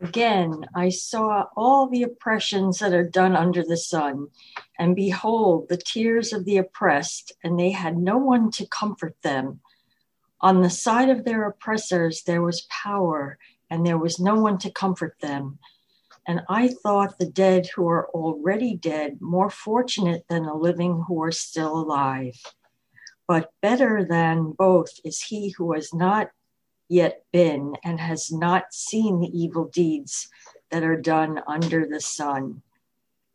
[0.00, 4.28] Again, I saw all the oppressions that are done under the sun,
[4.78, 9.60] and behold, the tears of the oppressed, and they had no one to comfort them.
[10.42, 13.38] On the side of their oppressors, there was power,
[13.70, 15.58] and there was no one to comfort them.
[16.26, 21.22] And I thought the dead who are already dead more fortunate than the living who
[21.22, 22.36] are still alive.
[23.26, 26.30] But better than both is he who has not
[26.88, 30.28] yet been and has not seen the evil deeds
[30.70, 32.62] that are done under the sun.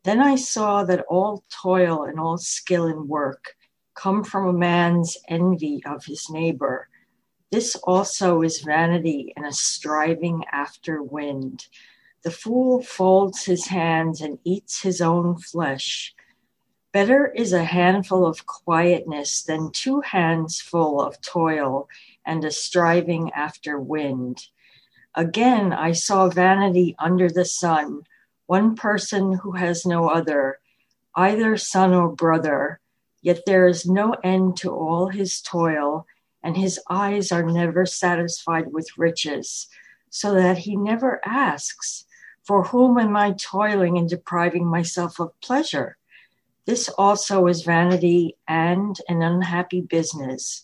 [0.04, 3.56] Then I saw that all toil and all skill in work
[3.94, 6.90] come from a man's envy of his neighbor.
[7.52, 11.68] This also is vanity and a striving after wind.
[12.24, 16.16] The fool folds his hands and eats his own flesh.
[16.94, 21.88] Better is a handful of quietness than two hands full of toil
[22.32, 24.48] and a striving after wind.
[25.14, 28.04] Again, I saw vanity under the sun,
[28.46, 30.60] one person who has no other,
[31.14, 32.80] either son or brother,
[33.22, 36.08] yet there is no end to all his toil,
[36.42, 39.68] and his eyes are never satisfied with riches,
[40.10, 42.06] so that he never asks,
[42.46, 45.98] For whom am I toiling and depriving myself of pleasure?
[46.66, 50.64] This also is vanity and an unhappy business.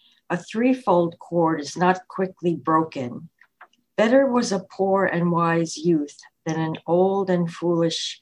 [0.31, 3.27] a threefold cord is not quickly broken.
[3.97, 8.17] Better was a poor and wise youth than an old and foolish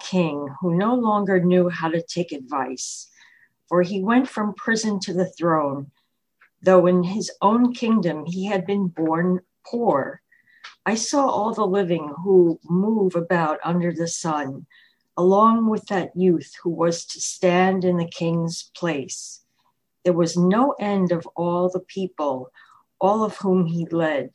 [0.00, 3.10] king who no longer knew how to take advice.
[3.68, 5.90] For he went from prison to the throne,
[6.62, 10.22] though in his own kingdom he had been born poor.
[10.86, 14.64] I saw all the living who move about under the sun,
[15.14, 19.40] along with that youth who was to stand in the king's place.
[20.04, 22.50] There was no end of all the people,
[23.00, 24.30] all of whom he led.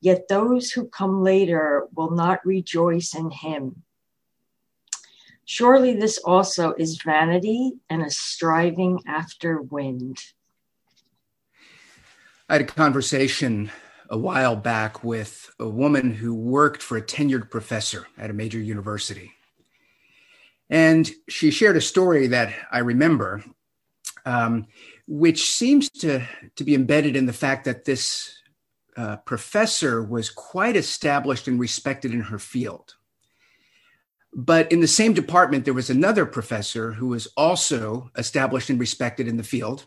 [0.00, 3.82] Yet those who come later will not rejoice in him.
[5.44, 10.18] Surely this also is vanity and a striving after wind.
[12.48, 13.70] I had a conversation
[14.08, 18.58] a while back with a woman who worked for a tenured professor at a major
[18.58, 19.32] university.
[20.68, 23.44] And she shared a story that I remember.
[24.26, 24.66] Um,
[25.06, 26.26] which seems to,
[26.56, 28.36] to be embedded in the fact that this
[28.96, 32.96] uh, professor was quite established and respected in her field.
[34.32, 39.28] But in the same department, there was another professor who was also established and respected
[39.28, 39.86] in the field,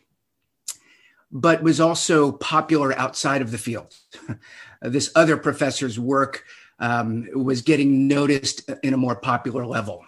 [1.32, 3.94] but was also popular outside of the field.
[4.82, 6.46] this other professor's work
[6.80, 10.04] um, was getting noticed in a more popular level.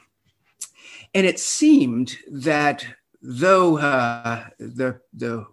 [1.14, 2.86] And it seemed that
[3.22, 5.46] though uh, the the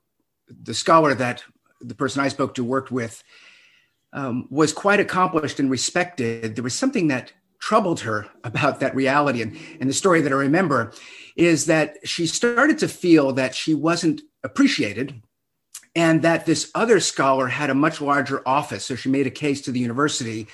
[0.48, 1.44] the scholar that
[1.80, 3.22] the person I spoke to worked with
[4.12, 9.42] um, was quite accomplished and respected, there was something that troubled her about that reality.
[9.42, 10.92] And, and the story that I remember
[11.36, 15.22] is that she started to feel that she wasn't appreciated
[15.94, 18.84] and that this other scholar had a much larger office.
[18.84, 20.48] So she made a case to the university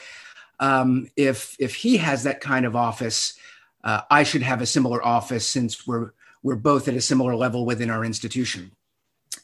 [0.60, 3.34] um, if, if he has that kind of office,
[3.82, 6.12] uh, I should have a similar office since we're
[6.44, 8.71] we're both at a similar level within our institution.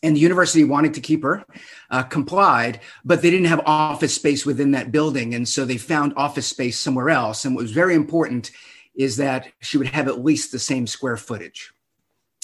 [0.02, 1.44] And the university wanted to keep her,
[1.90, 5.34] uh, complied, but they didn't have office space within that building.
[5.34, 7.44] And so they found office space somewhere else.
[7.44, 8.52] And what was very important
[8.94, 11.72] is that she would have at least the same square footage.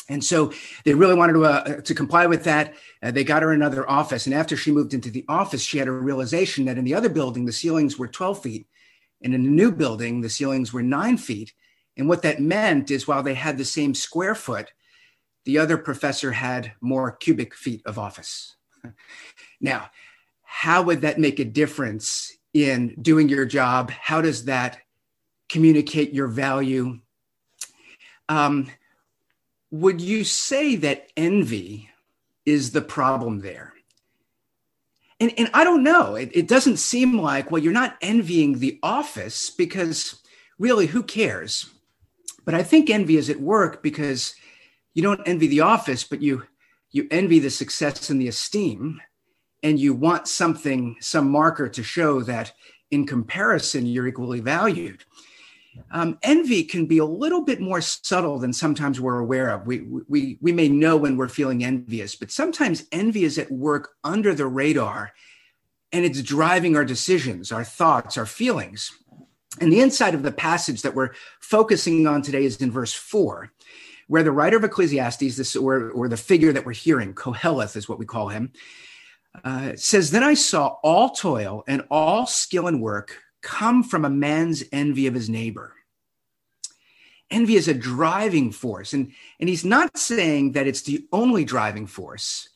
[0.09, 0.53] And so
[0.85, 2.75] they really wanted to, uh, to comply with that.
[3.03, 4.27] Uh, they got her another office.
[4.27, 7.09] And after she moved into the office, she had a realization that in the other
[7.09, 8.67] building, the ceilings were 12 feet.
[9.23, 11.53] And in the new building, the ceilings were nine feet.
[11.97, 14.73] And what that meant is while they had the same square foot,
[15.45, 18.57] the other professor had more cubic feet of office.
[19.61, 19.91] now,
[20.43, 23.91] how would that make a difference in doing your job?
[23.91, 24.79] How does that
[25.49, 26.99] communicate your value?
[28.29, 28.71] Um,
[29.71, 31.91] would you say that envy
[32.45, 33.73] is the problem there?
[35.19, 36.15] And, and I don't know.
[36.15, 40.21] It, it doesn't seem like, well, you're not envying the office because
[40.59, 41.71] really, who cares?
[42.47, 44.35] But I think envy is at work because
[44.95, 46.45] you don't envy the office, but you
[46.91, 49.03] you envy the success and the esteem,
[49.63, 52.53] and you want something, some marker to show that
[52.91, 55.05] in comparison, you're equally valued.
[55.91, 59.67] Um, envy can be a little bit more subtle than sometimes we're aware of.
[59.67, 63.91] We, we, we may know when we're feeling envious, but sometimes envy is at work
[64.03, 65.13] under the radar
[65.93, 68.91] and it's driving our decisions, our thoughts, our feelings.
[69.61, 73.53] And the inside of the passage that we're focusing on today is in verse four,
[74.09, 77.89] where the writer of Ecclesiastes, this or, or the figure that we're hearing, Koheleth is
[77.89, 78.53] what we call him,
[79.45, 84.11] uh, says, Then I saw all toil and all skill and work come from a
[84.11, 85.73] man's envy of his neighbor.
[87.31, 88.93] Envy is a driving force.
[88.93, 92.49] And, and he's not saying that it's the only driving force,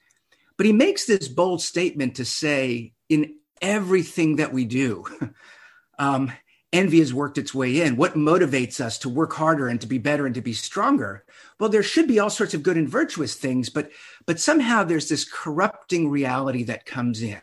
[0.56, 5.04] but he makes this bold statement to say, in everything that we do,
[5.98, 6.32] um,
[6.72, 7.96] envy has worked its way in.
[7.96, 11.24] What motivates us to work harder and to be better and to be stronger?
[11.58, 13.90] Well, there should be all sorts of good and virtuous things, but
[14.26, 17.40] but somehow there's this corrupting reality that comes in.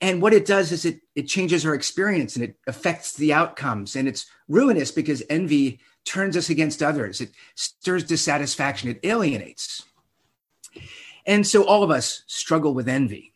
[0.00, 3.96] And what it does is it, it changes our experience and it affects the outcomes.
[3.96, 7.20] And it's ruinous because envy turns us against others.
[7.20, 8.90] It stirs dissatisfaction.
[8.90, 9.82] It alienates.
[11.24, 13.32] And so all of us struggle with envy.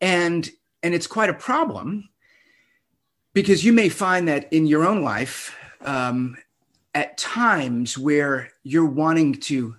[0.00, 0.48] And,
[0.82, 2.08] and it's quite a problem
[3.34, 6.36] because you may find that in your own life, um,
[6.94, 9.76] at times where you're wanting to,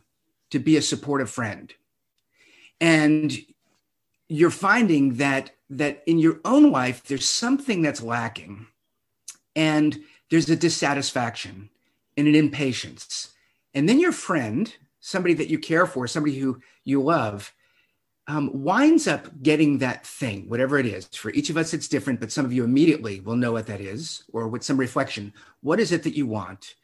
[0.49, 1.73] to be a supportive friend.
[2.81, 3.31] And
[4.27, 8.67] you're finding that that in your own life there's something that's lacking.
[9.55, 11.69] And there's a dissatisfaction
[12.17, 13.33] and an impatience.
[13.73, 14.73] And then your friend
[15.03, 17.53] somebody that you care for somebody who you love
[18.27, 22.19] um, winds up getting that thing whatever it is for each of us it's different
[22.19, 25.79] but some of you immediately will know what that is or with some reflection what
[25.79, 26.75] is it that you want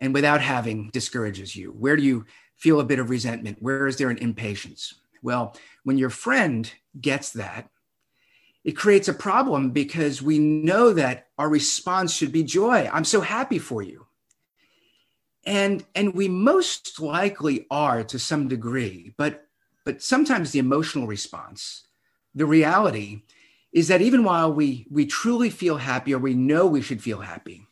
[0.00, 2.24] and without having discourages you where do you
[2.56, 7.30] feel a bit of resentment where is there an impatience well when your friend gets
[7.30, 7.68] that
[8.64, 12.88] it creates a problem because we know that our response should be joy.
[12.92, 14.06] I'm so happy for you.
[15.44, 19.48] And, and we most likely are to some degree, but,
[19.84, 21.86] but sometimes the emotional response,
[22.34, 23.22] the reality
[23.72, 27.20] is that even while we, we truly feel happy or we know we should feel
[27.20, 27.66] happy,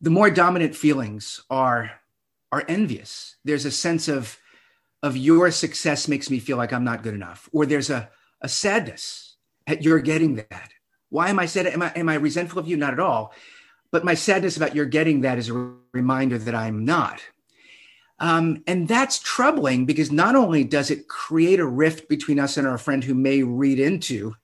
[0.00, 1.92] the more dominant feelings are,
[2.50, 3.36] are envious.
[3.44, 4.38] There's a sense of,
[5.02, 8.10] of your success makes me feel like I'm not good enough, or there's a,
[8.40, 9.36] a sadness
[9.66, 10.70] at you're getting that.
[11.10, 11.66] Why am I sad?
[11.66, 12.76] Am I, am I resentful of you?
[12.76, 13.32] Not at all.
[13.92, 17.20] But my sadness about your getting that is a reminder that I'm not.
[18.20, 22.66] Um, and that's troubling because not only does it create a rift between us and
[22.66, 24.36] our friend who may read into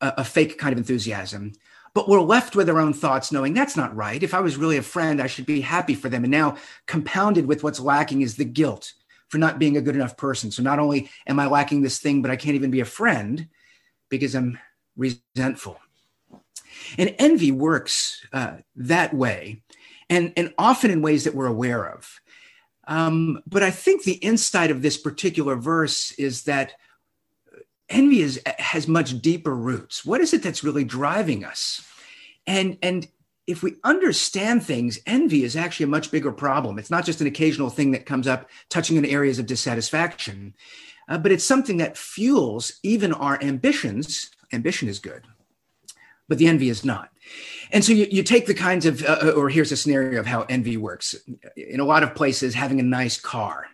[0.00, 1.52] a, a fake kind of enthusiasm,
[1.94, 4.22] but we're left with our own thoughts knowing that's not right.
[4.22, 6.24] If I was really a friend, I should be happy for them.
[6.24, 6.56] And now,
[6.86, 8.92] compounded with what's lacking is the guilt
[9.28, 10.50] for not being a good enough person.
[10.50, 13.48] So not only am I lacking this thing, but I can't even be a friend
[14.08, 14.58] because I'm
[14.96, 15.78] resentful.
[16.96, 19.62] And envy works uh, that way,
[20.08, 22.20] and, and often in ways that we're aware of.
[22.88, 26.72] Um, but I think the insight of this particular verse is that
[27.88, 30.04] envy is, has much deeper roots.
[30.04, 31.86] What is it that's really driving us?
[32.46, 33.06] And, and
[33.46, 36.78] if we understand things, envy is actually a much bigger problem.
[36.78, 40.54] It's not just an occasional thing that comes up touching on areas of dissatisfaction
[41.08, 44.30] uh, but it's something that fuels even our ambitions.
[44.52, 45.24] Ambition is good,
[46.28, 47.10] but the envy is not.
[47.70, 50.26] And so you, you take the kinds of, uh, uh, or here's a scenario of
[50.26, 51.14] how envy works.
[51.56, 53.66] In a lot of places, having a nice car.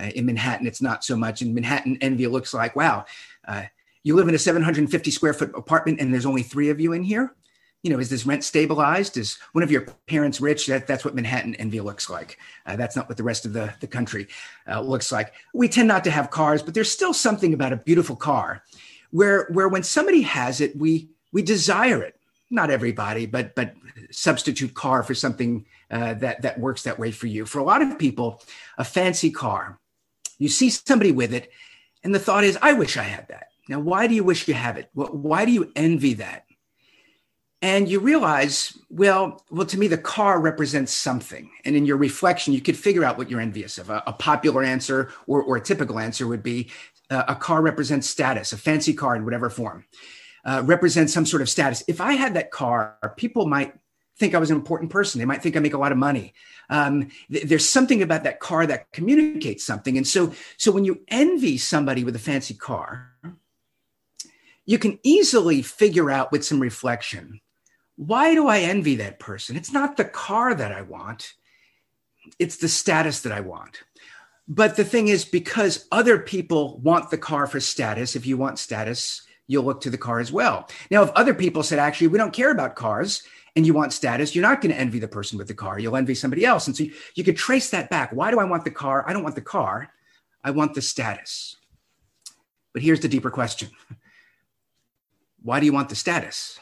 [0.00, 1.42] Uh, in Manhattan, it's not so much.
[1.42, 3.04] In Manhattan, envy looks like, wow,
[3.46, 3.64] uh,
[4.04, 7.02] you live in a 750 square foot apartment and there's only three of you in
[7.02, 7.34] here
[7.82, 9.16] you know, is this rent stabilized?
[9.16, 10.66] Is one of your parents rich?
[10.66, 12.38] That, that's what Manhattan envy looks like.
[12.66, 14.26] Uh, that's not what the rest of the, the country
[14.68, 15.32] uh, looks like.
[15.54, 18.64] We tend not to have cars, but there's still something about a beautiful car
[19.10, 22.14] where, where when somebody has it, we, we desire it.
[22.50, 23.74] Not everybody, but, but
[24.10, 27.44] substitute car for something uh, that, that works that way for you.
[27.44, 28.42] For a lot of people,
[28.78, 29.78] a fancy car,
[30.38, 31.50] you see somebody with it,
[32.02, 33.48] and the thought is, I wish I had that.
[33.68, 34.88] Now, why do you wish you have it?
[34.94, 36.44] Why do you envy that?
[37.60, 42.52] and you realize well well to me the car represents something and in your reflection
[42.52, 45.60] you could figure out what you're envious of a, a popular answer or, or, a
[45.60, 46.70] typical answer would be
[47.10, 49.84] uh, a car represents status a fancy car in whatever form
[50.44, 51.82] uh, represents some sort of status.
[51.88, 53.74] If i had that car people might
[54.18, 55.18] think i was an important person.
[55.18, 56.34] They might think i make a lot of money.
[56.70, 59.96] Um, th- there's something about that car that communicates something.
[59.96, 63.12] And so so when you envy somebody with a fancy car
[64.66, 67.40] you can easily figure out with some reflection
[67.98, 69.56] why do I envy that person?
[69.56, 71.34] It's not the car that I want,
[72.38, 73.82] it's the status that I want.
[74.46, 78.60] But the thing is, because other people want the car for status, if you want
[78.60, 80.68] status, you'll look to the car as well.
[80.90, 83.22] Now, if other people said, actually, we don't care about cars
[83.56, 85.80] and you want status, you're not going to envy the person with the car.
[85.80, 86.68] You'll envy somebody else.
[86.68, 88.12] And so you, you could trace that back.
[88.12, 89.04] Why do I want the car?
[89.08, 89.88] I don't want the car.
[90.44, 91.56] I want the status.
[92.72, 93.70] But here's the deeper question
[95.42, 96.60] Why do you want the status?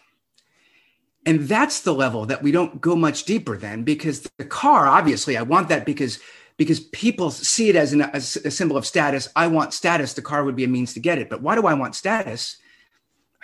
[1.26, 5.37] And that's the level that we don't go much deeper then, because the car, obviously,
[5.37, 6.21] I want that because
[6.57, 9.28] because people see it as, an, as a symbol of status.
[9.37, 10.14] I want status.
[10.14, 11.28] The car would be a means to get it.
[11.28, 12.57] But why do I want status?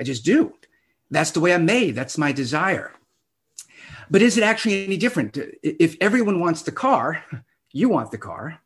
[0.03, 0.53] I just do.
[1.13, 1.95] That's the way I'm made.
[1.95, 2.91] That's my desire.
[4.11, 5.39] But is it actually any different?
[5.63, 7.25] If everyone wants the car,
[7.73, 8.59] you want the car.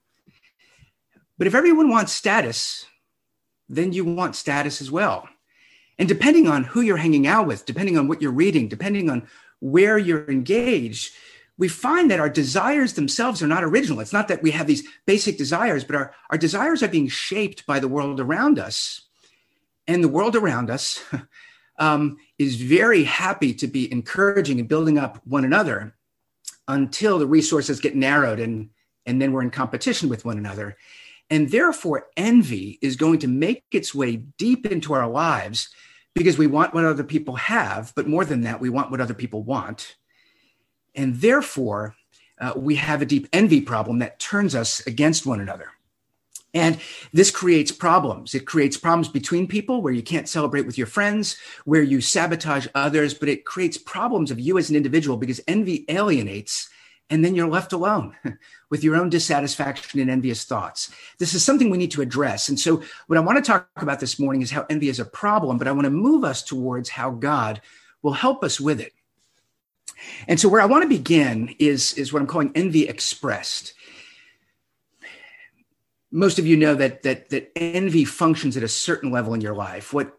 [1.37, 2.87] But if everyone wants status,
[3.69, 5.29] then you want status as well.
[5.99, 9.29] And depending on who you're hanging out with, depending on what you're reading, depending on
[9.61, 11.13] where you're engaged,
[11.59, 14.01] we find that our desires themselves are not original.
[14.01, 17.67] It's not that we have these basic desires, but our, our desires are being shaped
[17.67, 19.06] by the world around us.
[19.89, 21.03] And the world around us
[21.79, 25.95] um, is very happy to be encouraging and building up one another
[26.69, 28.71] until the resources get narrowed and,
[29.05, 30.77] and then we're in competition with one another.
[31.31, 35.71] And therefore, envy is going to make its way deep into our lives
[36.15, 39.15] because we want what other people have, but more than that, we want what other
[39.15, 39.97] people want.
[40.95, 41.95] And therefore,
[42.41, 45.69] uh, we have a deep envy problem that turns us against one another.
[46.57, 46.79] And
[47.13, 48.35] this creates problems.
[48.35, 51.37] It creates problems between people where you can't celebrate with your friends,
[51.67, 55.85] where you sabotage others, but it creates problems of you as an individual because envy
[55.91, 56.71] alienates
[57.11, 58.17] and then you're left alone
[58.71, 60.91] with your own dissatisfaction and envious thoughts.
[61.19, 62.49] This is something we need to address.
[62.49, 65.05] And so, what I want to talk about this morning is how envy is a
[65.05, 67.61] problem, but I want to move us towards how God
[68.03, 68.95] will help us with it.
[70.27, 73.75] And so, where I want to begin is, is what I'm calling envy expressed.
[76.17, 79.55] Most of you know that, that, that envy functions at a certain level in your
[79.55, 79.93] life.
[79.93, 80.17] What,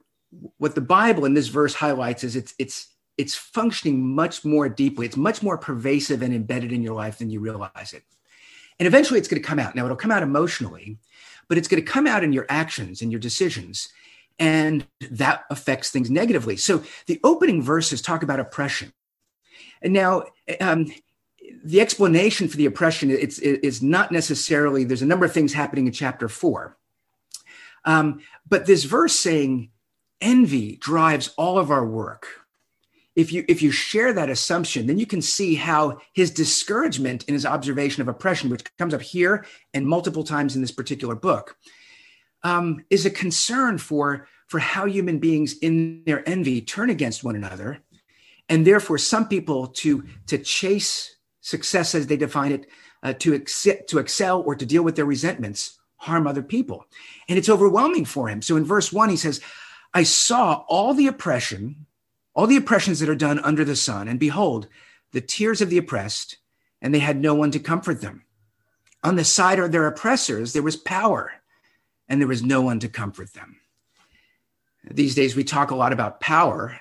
[0.60, 5.08] what the Bible in this verse highlights is it's, it's, it's functioning much more deeply.
[5.08, 8.04] It's much more pervasive and embedded in your life than you realize it.
[8.78, 9.74] And eventually it's going to come out.
[9.74, 11.00] Now, it'll come out emotionally,
[11.48, 13.90] but it's going to come out in your actions and your decisions.
[14.38, 16.58] And that affects things negatively.
[16.58, 18.94] So the opening verses talk about oppression.
[19.82, 20.26] And now,
[20.62, 20.92] um,
[21.64, 25.88] the explanation for the oppression it's, it's not necessarily, there's a number of things happening
[25.88, 26.78] in chapter four.
[27.86, 29.72] Um, but this verse saying
[30.20, 32.28] envy drives all of our work.
[33.16, 37.34] If you, if you share that assumption, then you can see how his discouragement in
[37.34, 41.58] his observation of oppression, which comes up here and multiple times in this particular book,
[42.44, 47.36] um, is a concern for, for how human beings in their envy turn against one
[47.36, 47.80] another
[48.50, 51.17] and therefore some people to to chase
[51.48, 52.68] success as they define it
[53.04, 56.86] uh, to accept, to excel or to deal with their resentments harm other people.
[57.30, 58.42] And it's overwhelming for him.
[58.42, 59.40] So in verse 1 he says
[59.94, 61.88] i saw all the oppression
[62.36, 64.68] all the oppressions that are done under the sun and behold
[65.14, 66.38] the tears of the oppressed
[66.82, 68.26] and they had no one to comfort them.
[69.04, 71.32] On the side of their oppressors there was power
[72.10, 73.56] and there was no one to comfort them.
[74.84, 76.80] These days we talk a lot about power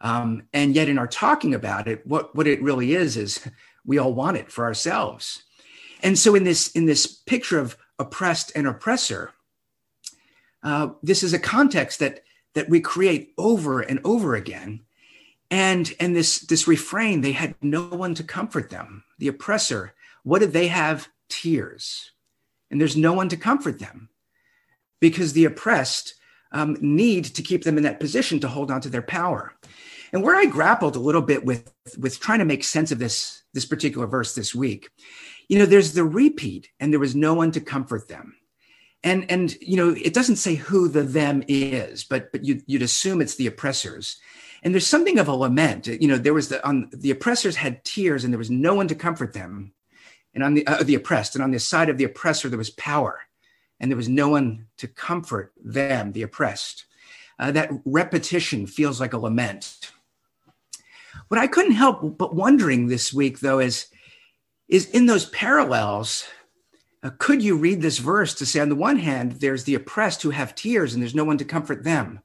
[0.00, 3.48] um, and yet, in our talking about it, what, what it really is is
[3.86, 5.42] we all want it for ourselves.
[6.02, 9.32] And so, in this in this picture of oppressed and oppressor,
[10.62, 12.22] uh, this is a context that
[12.54, 14.80] that we create over and over again.
[15.50, 19.04] And and this this refrain, they had no one to comfort them.
[19.18, 21.08] The oppressor, what did they have?
[21.28, 22.12] Tears,
[22.70, 24.10] and there's no one to comfort them,
[25.00, 26.14] because the oppressed
[26.52, 29.54] um, need to keep them in that position to hold on to their power.
[30.12, 33.42] And where I grappled a little bit with with trying to make sense of this
[33.56, 34.90] this particular verse this week,
[35.48, 38.36] you know, there's the repeat, and there was no one to comfort them.
[39.02, 42.82] And and you know, it doesn't say who the them is, but but you, you'd
[42.82, 44.20] assume it's the oppressors.
[44.62, 45.86] And there's something of a lament.
[45.86, 48.88] You know, there was the on the oppressors had tears, and there was no one
[48.88, 49.72] to comfort them,
[50.34, 52.70] and on the uh, the oppressed, and on the side of the oppressor there was
[52.70, 53.20] power,
[53.80, 56.84] and there was no one to comfort them, the oppressed.
[57.38, 59.92] Uh, that repetition feels like a lament.
[61.28, 63.88] What I couldn't help but wondering this week, though, is,
[64.68, 66.24] is in those parallels,
[67.02, 70.22] uh, could you read this verse to say, on the one hand, there's the oppressed
[70.22, 72.20] who have tears and there's no one to comfort them.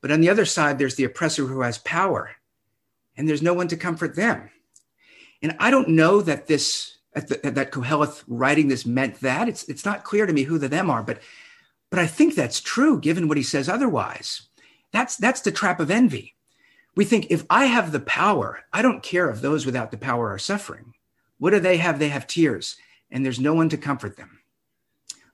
[0.00, 2.30] But on the other side, there's the oppressor who has power
[3.16, 4.50] and there's no one to comfort them.
[5.42, 9.48] And I don't know that this, that Koheleth writing this meant that.
[9.48, 11.20] It's, it's not clear to me who the them are, but,
[11.90, 14.42] but I think that's true given what he says otherwise.
[14.92, 16.34] That's, that's the trap of envy.
[16.96, 20.30] We think if I have the power, I don't care if those without the power
[20.30, 20.94] are suffering.
[21.38, 21.98] What do they have?
[21.98, 22.76] They have tears,
[23.10, 24.40] and there's no one to comfort them.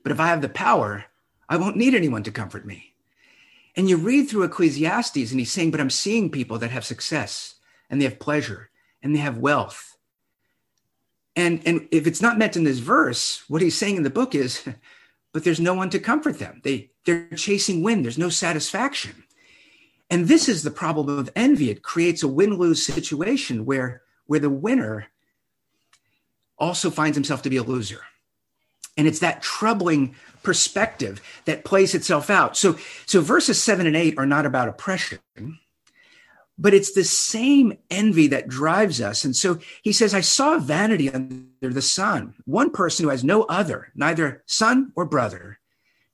[0.02, 1.06] But if I have the power,
[1.48, 2.94] I won't need anyone to comfort me.
[3.76, 7.54] And you read through Ecclesiastes, and he's saying, But I'm seeing people that have success
[7.90, 8.70] and they have pleasure
[9.02, 9.96] and they have wealth.
[11.36, 14.34] And, and if it's not meant in this verse, what he's saying in the book
[14.34, 14.66] is,
[15.32, 16.60] but there's no one to comfort them.
[16.62, 19.24] They, they're chasing wind, there's no satisfaction.
[20.14, 21.70] And this is the problem of envy.
[21.70, 25.08] It creates a win lose situation where, where the winner
[26.56, 28.02] also finds himself to be a loser.
[28.96, 32.56] And it's that troubling perspective that plays itself out.
[32.56, 35.18] So, so verses seven and eight are not about oppression,
[36.56, 39.24] but it's the same envy that drives us.
[39.24, 43.42] And so he says, I saw vanity under the sun, one person who has no
[43.42, 45.58] other, neither son or brother,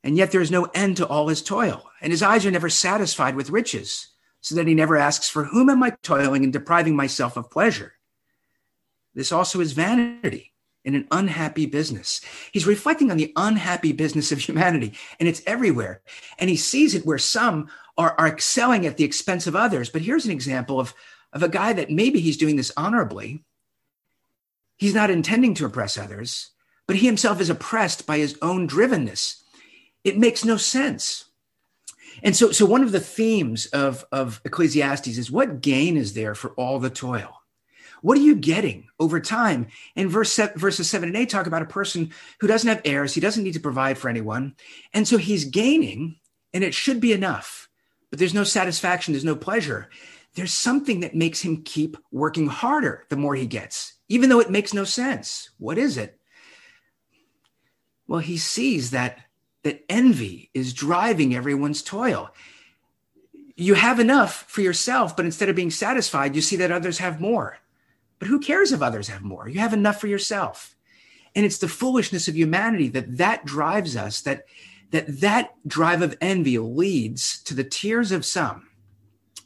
[0.02, 2.71] and yet there is no end to all his toil, and his eyes are never
[2.71, 4.09] satisfied with riches,
[4.40, 7.95] so that he never asks, For whom am I toiling and depriving myself of pleasure?
[9.14, 10.50] This also is vanity
[10.85, 12.21] in an unhappy business.
[12.52, 16.00] He's reflecting on the unhappy business of humanity, and it's everywhere.
[16.38, 19.90] And he sees it where some are, are excelling at the expense of others.
[19.90, 20.95] But here's an example of,
[21.33, 23.45] of a guy that maybe he's doing this honorably.
[24.78, 26.50] He's not intending to oppress others,
[26.87, 29.39] but he himself is oppressed by his own drivenness.
[30.04, 31.26] It makes no sense.
[32.23, 36.35] And so, so one of the themes of, of Ecclesiastes is what gain is there
[36.35, 37.40] for all the toil?
[38.02, 39.66] What are you getting over time?
[39.95, 43.14] And verse verses seven and eight talk about a person who doesn't have heirs.
[43.14, 44.54] He doesn't need to provide for anyone.
[44.95, 46.19] And so he's gaining,
[46.54, 47.69] and it should be enough,
[48.09, 49.12] but there's no satisfaction.
[49.12, 49.90] There's no pleasure.
[50.35, 54.50] There's something that makes him keep working harder the more he gets, even though it
[54.50, 55.50] makes no sense.
[55.59, 56.19] What is it?
[58.07, 59.19] Well, he sees that
[59.62, 62.31] that envy is driving everyone's toil.
[63.57, 67.21] You have enough for yourself, but instead of being satisfied, you see that others have
[67.21, 67.59] more.
[68.19, 69.49] But who cares if others have more?
[69.49, 70.75] You have enough for yourself.
[71.35, 74.45] And it's the foolishness of humanity that that drives us, that
[74.90, 78.69] that that drive of envy leads to the tears of some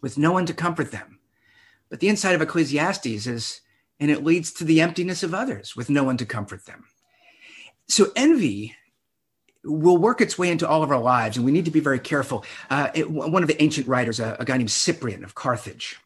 [0.01, 1.19] with no one to comfort them.
[1.91, 3.61] But the inside of Ecclesiastes is,
[4.01, 6.85] and it leads to the emptiness of others with no one to comfort them.
[7.89, 8.75] So envy
[9.65, 11.99] will work its way into all of our lives, and we need to be very
[11.99, 12.45] careful.
[12.71, 15.99] Uh, it, one of the ancient writers, a, a, guy named Cyprian of Carthage,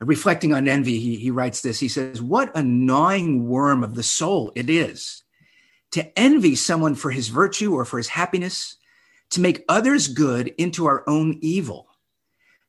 [0.00, 1.80] reflecting on envy, he, he writes this.
[1.80, 5.22] He says, What a gnawing worm of the soul it is
[5.92, 8.76] to envy someone for his virtue or for his happiness,
[9.30, 11.88] to make others good into our own evil,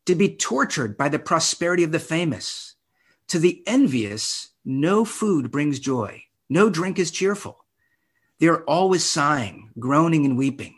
[0.06, 2.76] to be tortured by the prosperity of the famous.
[3.30, 7.65] To the envious, no food brings joy, no drink is cheerful
[8.40, 10.76] they're always sighing, groaning, and weeping.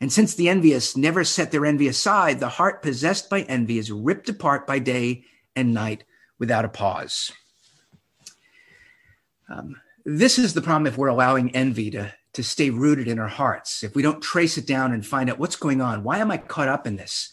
[0.00, 3.90] And since the envious never set their envy aside, the heart possessed by envy is
[3.90, 5.24] ripped apart by day
[5.56, 6.04] and night
[6.38, 7.32] without a pause.
[9.48, 13.28] Um, this is the problem if we're allowing envy to, to stay rooted in our
[13.28, 13.82] hearts.
[13.82, 16.38] If we don't trace it down and find out what's going on, why am I
[16.38, 17.32] caught up in this?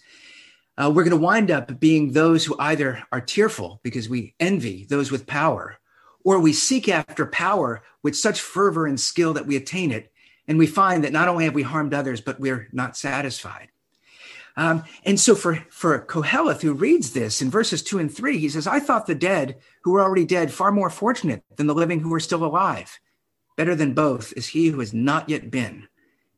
[0.78, 4.86] Uh, we're going to wind up being those who either are tearful because we envy
[4.90, 5.78] those with power,
[6.26, 10.12] or we seek after power with such fervor and skill that we attain it.
[10.48, 13.70] And we find that not only have we harmed others, but we're not satisfied.
[14.58, 18.50] Um, and so for, for Koheleth, who reads this in verses two and three, he
[18.50, 22.00] says, I thought the dead who were already dead far more fortunate than the living
[22.00, 23.00] who are still alive.
[23.56, 25.88] Better than both is he who has not yet been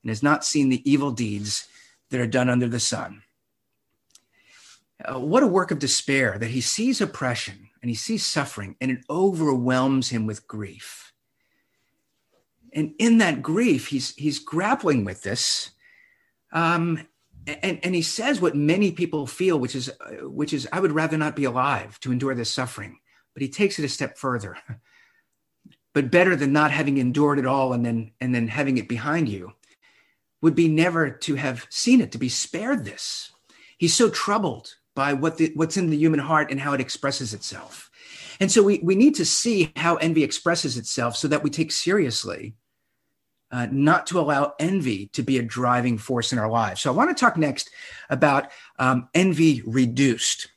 [0.04, 1.68] and has not seen the evil deeds
[2.10, 3.24] that are done under the sun.
[5.04, 8.92] Uh, what a work of despair that he sees oppression and he sees suffering and
[8.92, 11.14] it overwhelms him with grief.
[12.74, 15.72] And in that grief, he's, he's grappling with this.
[16.52, 17.08] Um,
[17.48, 19.90] and, and he says what many people feel, which is,
[20.22, 23.00] which is, I would rather not be alive to endure this suffering.
[23.34, 24.58] But he takes it a step further.
[25.94, 29.30] but better than not having endured it all and then, and then having it behind
[29.30, 29.54] you
[30.42, 33.32] would be never to have seen it, to be spared this.
[33.78, 37.36] He's so troubled by what the, what's in the human heart and how it expresses
[37.36, 37.92] itself.
[38.40, 41.72] And so we, we need to see how envy expresses itself so that we take
[41.72, 42.56] seriously
[43.52, 46.82] uh, not to allow envy to be a driving force in our lives.
[46.82, 47.70] So I want to talk next
[48.10, 50.48] about um, envy reduced.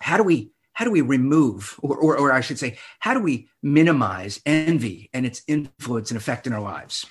[0.00, 3.20] How do we how do we remove, or, or, or I should say, how do
[3.20, 7.06] we minimize envy and its influence and effect in our lives?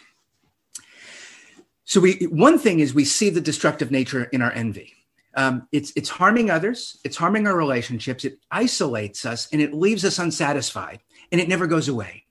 [1.86, 4.94] So we one thing is we see the destructive nature in our envy
[5.36, 6.98] um, it's it's harming others.
[7.04, 8.26] It's harming our relationships.
[8.26, 11.00] It isolates us and it leaves us unsatisfied
[11.32, 12.26] and it never goes away.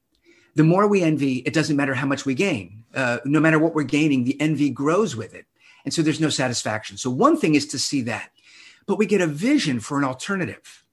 [0.55, 2.85] The more we envy it doesn't matter how much we gain.
[2.95, 5.47] Uh, no matter what we're gaining the envy grows with it.
[5.85, 6.99] And so there's no satisfaction.
[6.99, 8.31] So one thing is to see that
[8.87, 10.85] but we get a vision for an alternative.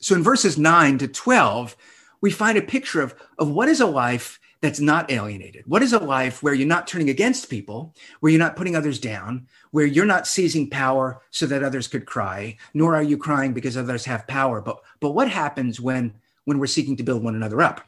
[0.00, 1.76] So in verses 9 to 12
[2.20, 5.64] we find a picture of, of what is a life that's not alienated?
[5.66, 8.98] What is a life where you're not turning against people, where you're not putting others
[8.98, 13.52] down, where you're not seizing power so that others could cry, nor are you crying
[13.52, 14.60] because others have power?
[14.60, 17.82] But but what happens when when we're seeking to build one another up?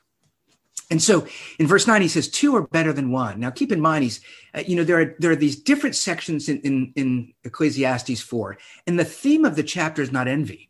[0.91, 1.27] And so
[1.59, 3.39] in verse 9, he says, two are better than one.
[3.39, 4.21] Now keep in mind, he's,
[4.55, 8.59] uh, you know, there are, there are these different sections in, in, in Ecclesiastes 4.
[8.89, 10.69] And the theme of the chapter is not envy.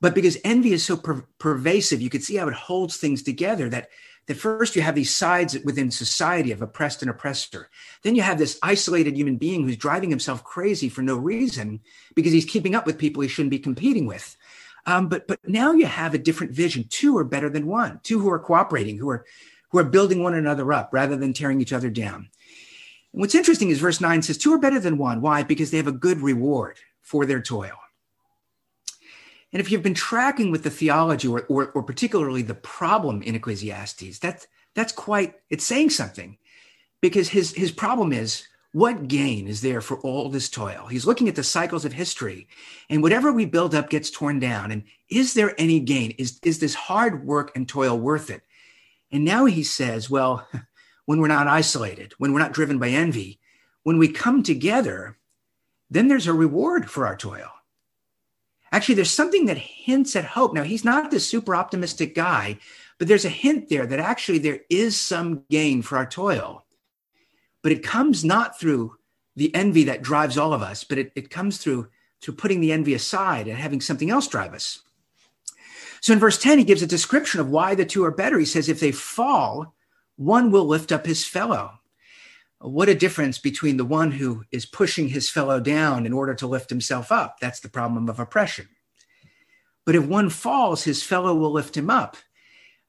[0.00, 3.68] But because envy is so per- pervasive, you can see how it holds things together
[3.70, 3.88] that
[4.26, 7.70] that first you have these sides within society of oppressed and oppressor.
[8.02, 11.80] Then you have this isolated human being who's driving himself crazy for no reason
[12.14, 14.36] because he's keeping up with people he shouldn't be competing with.
[14.84, 16.86] Um, but but now you have a different vision.
[16.88, 18.00] Two are better than one.
[18.02, 19.24] Two who are cooperating, who are
[19.70, 22.30] who are building one another up rather than tearing each other down.
[23.12, 25.20] And what's interesting is verse nine says two are better than one.
[25.20, 25.42] Why?
[25.42, 27.76] Because they have a good reward for their toil.
[29.52, 33.34] And if you've been tracking with the theology or, or, or particularly the problem in
[33.34, 36.36] Ecclesiastes, that's, that's quite, it's saying something
[37.00, 40.86] because his, his problem is what gain is there for all this toil?
[40.88, 42.48] He's looking at the cycles of history
[42.90, 44.70] and whatever we build up gets torn down.
[44.70, 46.10] And is there any gain?
[46.18, 48.42] Is, is this hard work and toil worth it?
[49.10, 50.46] And now he says, well,
[51.06, 53.40] when we're not isolated, when we're not driven by envy,
[53.84, 55.16] when we come together,
[55.88, 57.48] then there's a reward for our toil.
[58.72, 60.52] Actually, there's something that hints at hope.
[60.52, 62.58] Now, he's not this super optimistic guy,
[62.98, 66.64] but there's a hint there that actually there is some gain for our toil.
[67.62, 68.96] But it comes not through
[69.36, 71.88] the envy that drives all of us, but it, it comes through,
[72.20, 74.80] through putting the envy aside and having something else drive us.
[76.00, 78.38] So in verse 10, he gives a description of why the two are better.
[78.38, 79.74] He says, if they fall,
[80.16, 81.72] one will lift up his fellow.
[82.60, 86.46] What a difference between the one who is pushing his fellow down in order to
[86.46, 87.36] lift himself up.
[87.40, 88.68] That's the problem of oppression.
[89.84, 92.16] But if one falls, his fellow will lift him up.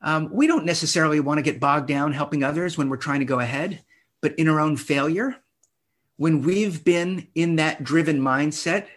[0.02, 3.26] Um, we don't necessarily want to get bogged down helping others when we're trying to
[3.26, 3.84] go ahead,
[4.22, 5.36] but in our own failure,
[6.16, 8.88] when we've been in that driven mindset,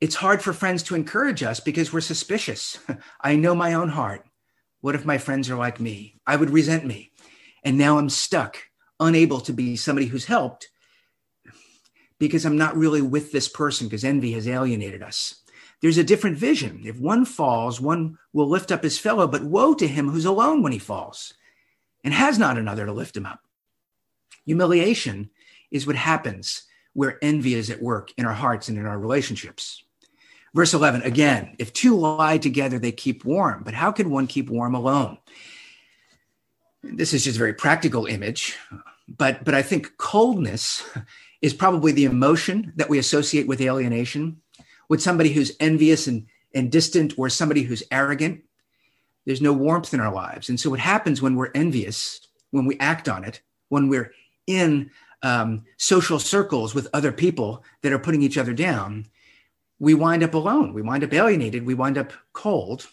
[0.00, 2.78] it's hard for friends to encourage us because we're suspicious.
[3.20, 4.26] I know my own heart.
[4.80, 6.20] What if my friends are like me?
[6.26, 7.12] I would resent me.
[7.62, 8.58] And now I'm stuck
[9.00, 10.68] unable to be somebody who's helped
[12.18, 15.36] because I'm not really with this person because envy has alienated us.
[15.80, 16.82] There's a different vision.
[16.84, 20.62] If one falls, one will lift up his fellow, but woe to him who's alone
[20.62, 21.32] when he falls
[22.04, 23.40] and has not another to lift him up.
[24.44, 25.30] Humiliation
[25.70, 29.82] is what happens where envy is at work in our hearts and in our relationships.
[30.54, 33.62] Verse 11, again, if two lie together, they keep warm.
[33.64, 35.18] But how can one keep warm alone?
[36.82, 38.56] This is just a very practical image
[39.16, 40.82] but but I think coldness
[41.42, 44.40] is probably the emotion that we associate with alienation.
[44.88, 48.42] With somebody who's envious and, and distant or somebody who's arrogant,
[49.24, 50.48] there's no warmth in our lives.
[50.48, 52.20] And so what happens when we're envious,
[52.50, 54.12] when we act on it, when we're
[54.48, 54.90] in
[55.22, 59.06] um, social circles with other people that are putting each other down,
[59.78, 60.74] we wind up alone.
[60.74, 61.64] We wind up alienated.
[61.64, 62.88] We wind up cold.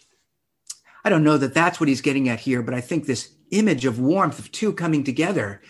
[1.04, 3.84] I don't know that that's what he's getting at here, but I think this image
[3.84, 5.62] of warmth of two coming together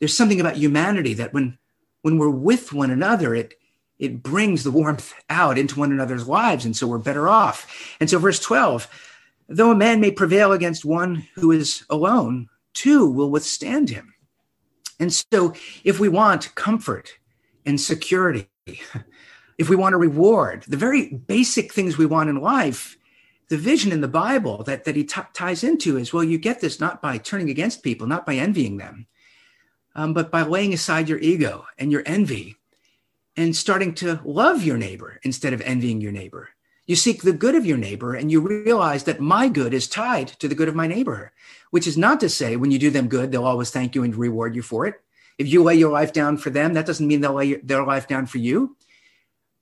[0.00, 1.58] there's something about humanity that when
[2.02, 3.54] when we're with one another, it
[3.98, 7.94] it brings the warmth out into one another's lives, and so we're better off.
[8.00, 8.88] And so, verse 12,
[9.48, 14.14] though a man may prevail against one who is alone, two will withstand him.
[14.98, 15.52] And so,
[15.84, 17.12] if we want comfort
[17.66, 18.48] and security,
[19.58, 22.96] if we want a reward, the very basic things we want in life,
[23.50, 26.62] the vision in the Bible that, that he t- ties into is well, you get
[26.62, 29.06] this not by turning against people, not by envying them,
[29.94, 32.56] um, but by laying aside your ego and your envy
[33.36, 36.50] and starting to love your neighbor instead of envying your neighbor.
[36.86, 40.28] You seek the good of your neighbor and you realize that my good is tied
[40.40, 41.32] to the good of my neighbor,
[41.70, 44.14] which is not to say when you do them good, they'll always thank you and
[44.16, 45.00] reward you for it.
[45.38, 48.08] If you lay your life down for them, that doesn't mean they'll lay their life
[48.08, 48.76] down for you.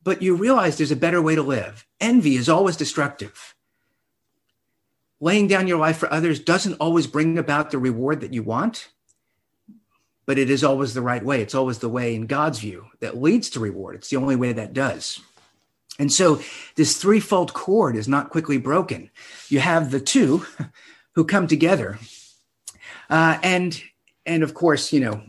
[0.02, 1.86] But you realize there's a better way to live.
[2.00, 3.54] Envy is always destructive.
[5.20, 8.88] Laying down your life for others doesn't always bring about the reward that you want
[10.28, 11.40] but it is always the right way.
[11.40, 13.94] It's always the way in God's view that leads to reward.
[13.94, 15.20] It's the only way that does.
[15.98, 16.42] And so
[16.76, 19.08] this threefold cord is not quickly broken.
[19.48, 20.44] You have the two
[21.14, 21.98] who come together.
[23.08, 23.82] Uh, and,
[24.26, 25.22] and of course, you know,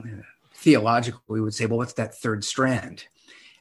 [0.56, 3.06] theologically, we would say, well, what's that third strand?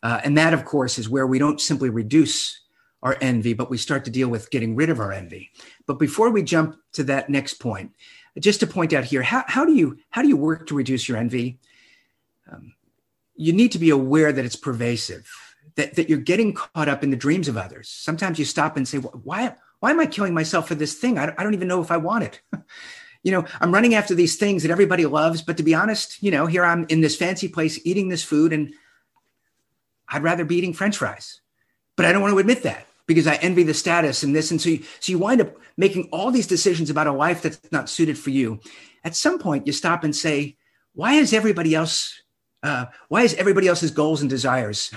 [0.02, 2.62] Uh, and that, of course, is where we don't simply reduce
[3.00, 5.52] our envy, but we start to deal with getting rid of our envy.
[5.86, 7.92] But before we jump to that next point,
[8.38, 11.08] just to point out here, how, how do you how do you work to reduce
[11.08, 11.58] your envy?
[12.50, 12.74] Um,
[13.34, 15.30] you need to be aware that it's pervasive,
[15.76, 17.88] that, that you're getting caught up in the dreams of others.
[17.88, 21.18] Sometimes you stop and say, why, why am I killing myself for this thing?
[21.18, 22.40] I don't, I don't even know if I want it.
[23.22, 26.32] you know, I'm running after these things that everybody loves, but to be honest, you
[26.32, 28.74] know, here I'm in this fancy place eating this food and
[30.08, 31.40] I'd rather be eating french fries.
[31.94, 34.60] But I don't want to admit that because I envy the status and this and
[34.60, 37.88] so you, so you wind up making all these decisions about a life that's not
[37.88, 38.60] suited for you.
[39.02, 40.56] At some point you stop and say,
[40.94, 42.22] why is everybody else
[42.62, 44.92] uh, why is everybody else's goals and desires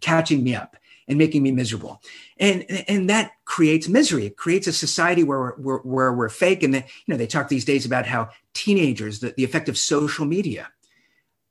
[0.00, 2.00] catching me up and making me miserable?
[2.38, 4.26] And, and that creates misery.
[4.26, 6.62] It creates a society where we're, where we're fake.
[6.62, 9.76] And, the, you know, they talk these days about how teenagers, the, the effect of
[9.76, 10.68] social media,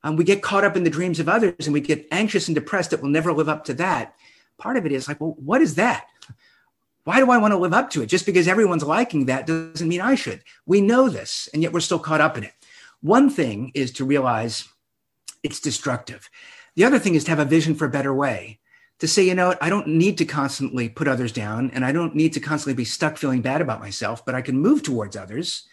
[0.02, 2.54] um, we get caught up in the dreams of others and we get anxious and
[2.54, 4.16] depressed that we'll never live up to that.
[4.58, 6.06] Part of it is like, well, what is that?
[7.04, 8.06] Why do I want to live up to it?
[8.06, 10.42] Just because everyone's liking that doesn't mean I should.
[10.64, 12.52] We know this, and yet we're still caught up in it.
[13.02, 14.66] One thing is to realize
[15.42, 16.30] it's destructive.
[16.74, 18.60] The other thing is to have a vision for a better way,
[18.98, 21.92] to say, you know what, I don't need to constantly put others down and I
[21.92, 25.16] don't need to constantly be stuck feeling bad about myself, but I can move towards
[25.16, 25.66] others.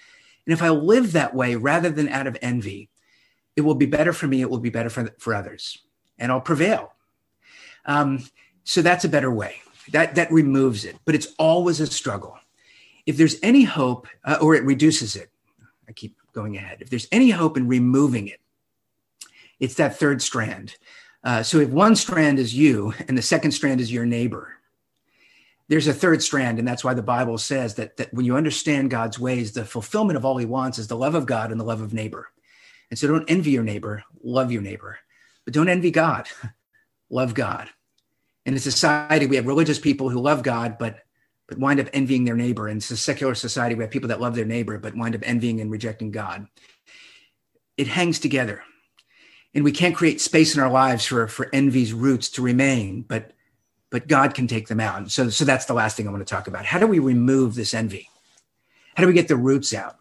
[0.46, 2.90] And if I live that way rather than out of envy,
[3.56, 5.78] it will be better for me, it will be better for, for others,
[6.18, 6.94] and I'll prevail.
[7.86, 8.26] Um,
[8.64, 9.56] so that's a better way.
[9.92, 12.38] That, that removes it, but it's always a struggle.
[13.06, 15.30] If there's any hope, uh, or it reduces it,
[15.88, 16.78] I keep going ahead.
[16.82, 18.40] If there's any hope in removing it,
[19.60, 20.76] it's that third strand.
[21.24, 24.54] Uh, so if one strand is you and the second strand is your neighbor,
[25.68, 26.60] there's a third strand.
[26.60, 30.18] And that's why the Bible says that, that when you understand God's ways, the fulfillment
[30.18, 32.30] of all he wants is the love of God and the love of neighbor.
[32.90, 35.00] And so don't envy your neighbor, love your neighbor,
[35.46, 36.28] but don't envy God,
[37.10, 37.70] love God.
[38.46, 41.00] In a society, we have religious people who love God, but
[41.48, 42.70] but wind up envying their neighbor.
[42.70, 43.76] It's a secular society.
[43.76, 46.48] We have people that love their neighbor, but wind up envying and rejecting God.
[47.76, 48.64] It hangs together
[49.54, 53.32] and we can't create space in our lives for for envy's roots to remain but
[53.90, 56.34] but god can take them out so so that's the last thing i want to
[56.34, 58.10] talk about how do we remove this envy
[58.96, 59.98] how do we get the roots out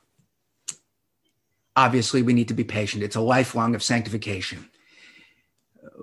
[1.77, 4.69] obviously we need to be patient it's a lifelong of sanctification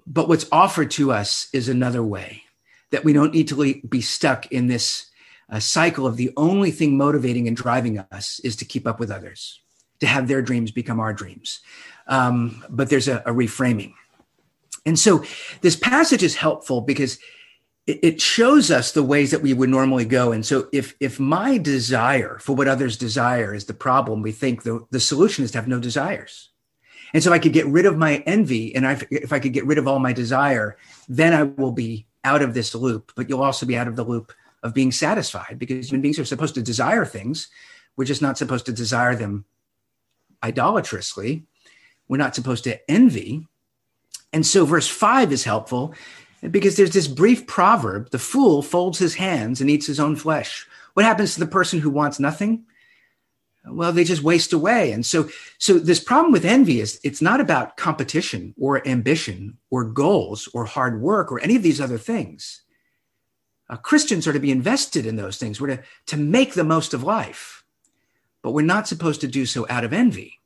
[0.08, 2.44] but what's offered to us is another way
[2.92, 5.10] that we don't need to be stuck in this
[5.52, 9.12] uh, cycle of the only thing motivating and driving us is to keep up with
[9.12, 9.62] others
[10.00, 11.62] to have their dreams become our dreams
[12.08, 13.94] um, but there's a, a, reframing.
[14.86, 15.24] And so
[15.62, 17.20] this passage is helpful because
[17.86, 20.32] it, it shows us the ways that we would normally go.
[20.32, 24.64] And so if if my desire for what others desire is the problem, we think
[24.64, 26.50] the, the solution is to have no desires.
[27.14, 29.66] And so I could get rid of my envy, and I, if I could get
[29.66, 33.12] rid of all my desire, then I will be out of this loop.
[33.16, 36.26] But you'll also be out of the loop of being satisfied because human beings are
[36.26, 37.48] supposed to desire things.
[37.96, 39.46] We're just not supposed to desire them
[40.44, 41.46] idolatrously
[42.08, 43.48] we're not supposed to envy.
[44.34, 45.94] And so verse five is helpful
[46.50, 50.68] because there's this brief proverb the fool folds his hands and eats his own flesh.
[50.94, 52.66] What happens to the person who wants nothing?
[53.70, 54.92] Well, they just waste away.
[54.92, 59.84] And so, so this problem with envy is it's not about competition or ambition or
[59.84, 62.64] goals or hard work or any of these other things.
[63.70, 65.60] Uh, Christians are to be invested in those things.
[65.60, 67.66] We're to, to make the most of life,
[68.42, 70.40] but we're not supposed to do so out of envy.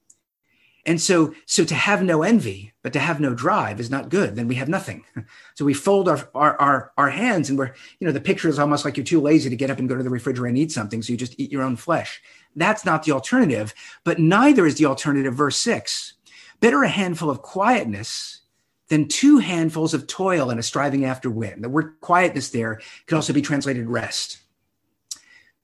[0.86, 4.36] And so, so to have no envy, but to have no drive is not good.
[4.36, 5.04] Then we have nothing.
[5.54, 8.58] So we fold our, our, our, our, hands and we're, you know, the picture is
[8.58, 10.72] almost like you're too lazy to get up and go to the refrigerator and eat
[10.72, 11.04] something.
[11.04, 12.20] So you just eat your own flesh.
[12.56, 15.34] That's not the alternative, but neither is the alternative.
[15.34, 16.14] Verse six,
[16.60, 18.42] better a handful of quietness
[18.90, 21.64] than two handfuls of toil and a striving after wind.
[21.64, 24.40] The word quietness there could also be translated rest.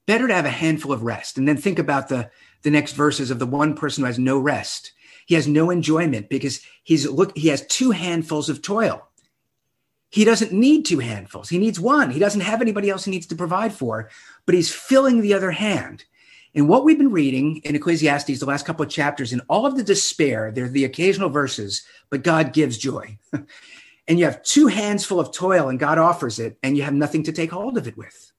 [0.06, 1.38] Better to have a handful of rest.
[1.38, 4.39] And then think about the, the next verses of the one person who has no
[4.39, 4.93] rest
[5.28, 9.08] he has no enjoyment because he's look he has two handfuls of toil.
[10.10, 11.50] He doesn't need two handfuls.
[11.50, 12.12] He needs one.
[12.12, 14.10] He doesn't have anybody else he needs to provide for,
[14.45, 16.06] but he's filling the other hand.
[16.58, 19.78] And what we've been reading in Ecclesiastes the last couple of chapters, in all of
[19.78, 23.20] the despair, there are the occasional verses, but God gives joy.
[24.08, 26.96] and you have two hands full of toil and God offers it, and you have
[26.96, 28.32] nothing to take hold of it with.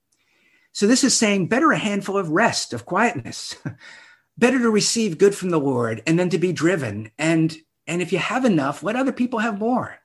[0.72, 3.54] So this is saying better a handful of rest, of quietness.
[4.36, 7.12] better to receive good from the Lord and then to be driven.
[7.18, 9.96] And, and if you have enough, let other people have more.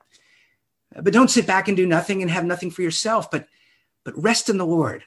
[0.94, 3.48] But don't sit back and do nothing and have nothing for yourself, but,
[4.04, 5.02] but rest in the Lord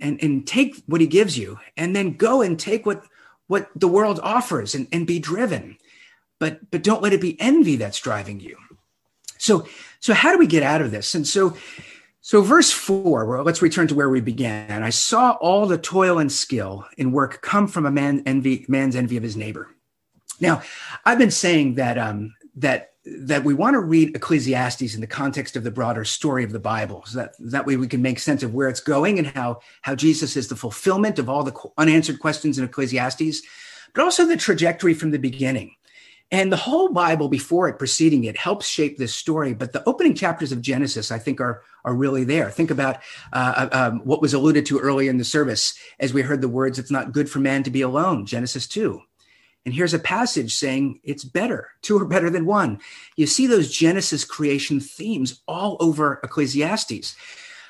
[0.00, 3.04] and, and take what he gives you and then go and take what,
[3.46, 5.76] what the world offers and, and be driven.
[6.38, 8.56] But, but don't let it be envy that's driving you.
[9.38, 9.66] So,
[10.00, 11.14] so how do we get out of this?
[11.14, 11.56] And so
[12.26, 14.82] so, verse four, well, let's return to where we began.
[14.82, 18.96] I saw all the toil and skill in work come from a man envy, man's
[18.96, 19.68] envy of his neighbor.
[20.40, 20.62] Now,
[21.04, 25.54] I've been saying that um, that that we want to read Ecclesiastes in the context
[25.56, 28.42] of the broader story of the Bible, so that that way we can make sense
[28.42, 32.18] of where it's going and how how Jesus is the fulfillment of all the unanswered
[32.18, 33.42] questions in Ecclesiastes.
[33.94, 35.74] but also the trajectory from the beginning.
[36.32, 39.54] And the whole Bible before it, preceding it, helps shape this story.
[39.54, 42.50] But the opening chapters of Genesis, I think, are, are really there.
[42.50, 42.96] Think about
[43.32, 46.48] uh, uh um, what was alluded to earlier in the service as we heard the
[46.48, 49.00] words, it's not good for man to be alone, Genesis 2.
[49.66, 51.70] And here's a passage saying it's better.
[51.82, 52.78] Two are better than one.
[53.16, 57.16] You see those Genesis creation themes all over Ecclesiastes.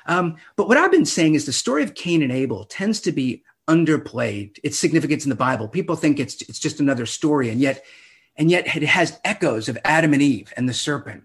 [0.07, 3.13] Um, but what I've been saying is the story of Cain and Abel tends to
[3.13, 4.59] be underplayed.
[4.63, 5.69] Its significance in the Bible.
[5.69, 7.83] People think it's it's just another story, and yet,
[8.37, 11.25] and yet it has echoes of Adam and Eve and the serpent.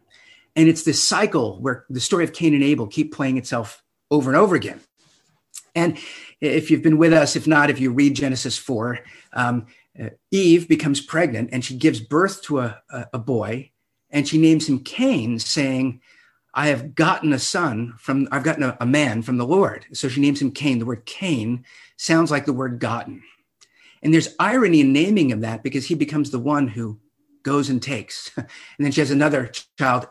[0.56, 4.32] And it's this cycle where the story of Cain and Abel keep playing itself over
[4.32, 4.80] and over again.
[5.76, 5.98] And
[6.42, 9.00] if you've been with us, if not, if you read Genesis 4,
[9.34, 9.68] um,
[10.00, 13.72] uh, Eve becomes pregnant and she gives birth to a, a, a boy
[14.12, 16.02] and she names him Cain, saying,
[16.54, 19.86] I have gotten a son from, I've gotten a, a, man from the Lord.
[19.94, 20.80] So she names him Cain.
[20.80, 21.64] The word Cain
[21.96, 23.24] sounds like the word gotten.
[24.04, 27.00] And there's irony in naming him that because he becomes the one who
[27.44, 28.32] goes and takes.
[28.38, 28.48] and
[28.80, 30.08] then she has another child,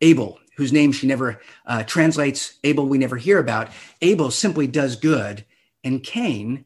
[0.00, 2.58] Abel, whose name she never uh, translates.
[2.64, 3.70] Abel, we never hear about.
[4.02, 5.44] Abel simply does good.
[5.84, 6.64] And Cain,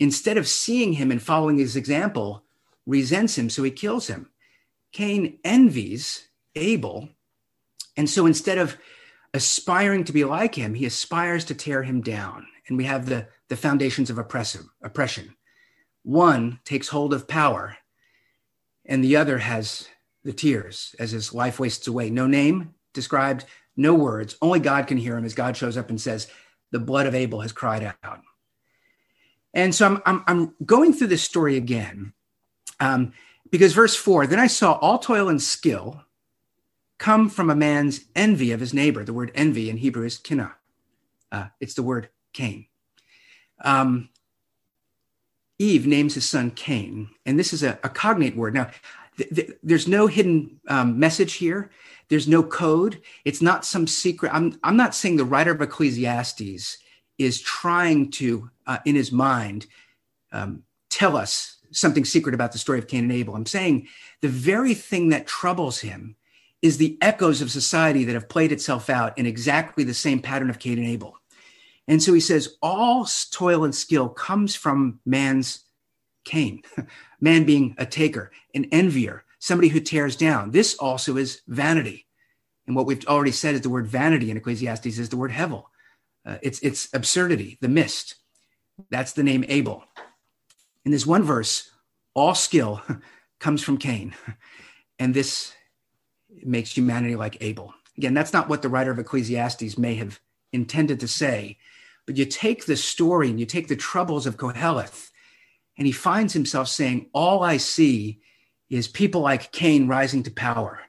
[0.00, 2.44] instead of seeing him and following his example,
[2.86, 4.30] resents him, so he kills him.
[4.92, 7.10] Cain envies Abel
[7.98, 8.78] and so instead of
[9.34, 12.46] aspiring to be like him, he aspires to tear him down.
[12.68, 15.34] And we have the, the foundations of oppressive, oppression.
[16.04, 17.76] One takes hold of power,
[18.86, 19.88] and the other has
[20.22, 22.08] the tears as his life wastes away.
[22.08, 23.44] No name described,
[23.76, 24.36] no words.
[24.40, 26.28] Only God can hear him as God shows up and says,
[26.70, 28.20] The blood of Abel has cried out.
[29.58, 32.12] And so I'm, I'm, I'm going through this story again
[32.78, 33.12] um,
[33.50, 36.04] because verse four, then I saw all toil and skill
[36.98, 39.02] come from a man's envy of his neighbor.
[39.02, 40.54] The word envy in Hebrew is kina.
[41.32, 42.66] Uh, it's the word Cain.
[43.64, 44.10] Um,
[45.58, 48.54] Eve names his son Cain, and this is a, a cognate word.
[48.54, 48.70] Now,
[49.16, 51.72] th- th- there's no hidden um, message here.
[52.10, 53.02] There's no code.
[53.24, 54.32] It's not some secret.
[54.32, 56.78] I'm, I'm not saying the writer of Ecclesiastes
[57.18, 59.66] is trying to, uh, in his mind,
[60.32, 63.34] um, tell us something secret about the story of Cain and Abel.
[63.34, 63.88] I'm saying
[64.22, 66.16] the very thing that troubles him
[66.62, 70.50] is the echoes of society that have played itself out in exactly the same pattern
[70.50, 71.16] of Cain and Abel.
[71.86, 75.64] And so he says, all toil and skill comes from man's
[76.24, 76.62] Cain,
[77.20, 80.50] man being a taker, an envier, somebody who tears down.
[80.50, 82.06] This also is vanity.
[82.66, 85.64] And what we've already said is the word vanity in Ecclesiastes is the word hevel.
[86.28, 88.16] Uh, it's, it's absurdity, the mist.
[88.90, 89.82] That's the name Abel.
[90.84, 91.70] In this one verse,
[92.14, 92.82] all skill
[93.40, 94.14] comes from Cain.
[95.00, 95.54] And this
[96.42, 97.72] makes humanity like Abel.
[97.96, 100.18] Again, that's not what the writer of Ecclesiastes may have
[100.52, 101.56] intended to say,
[102.04, 105.10] but you take the story and you take the troubles of Koheleth,
[105.76, 108.20] and he finds himself saying, All I see
[108.68, 110.80] is people like Cain rising to power,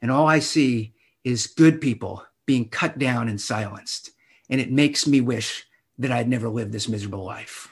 [0.00, 4.10] and all I see is good people being cut down and silenced.
[4.52, 5.66] And it makes me wish
[5.98, 7.68] that I'd never lived this miserable life.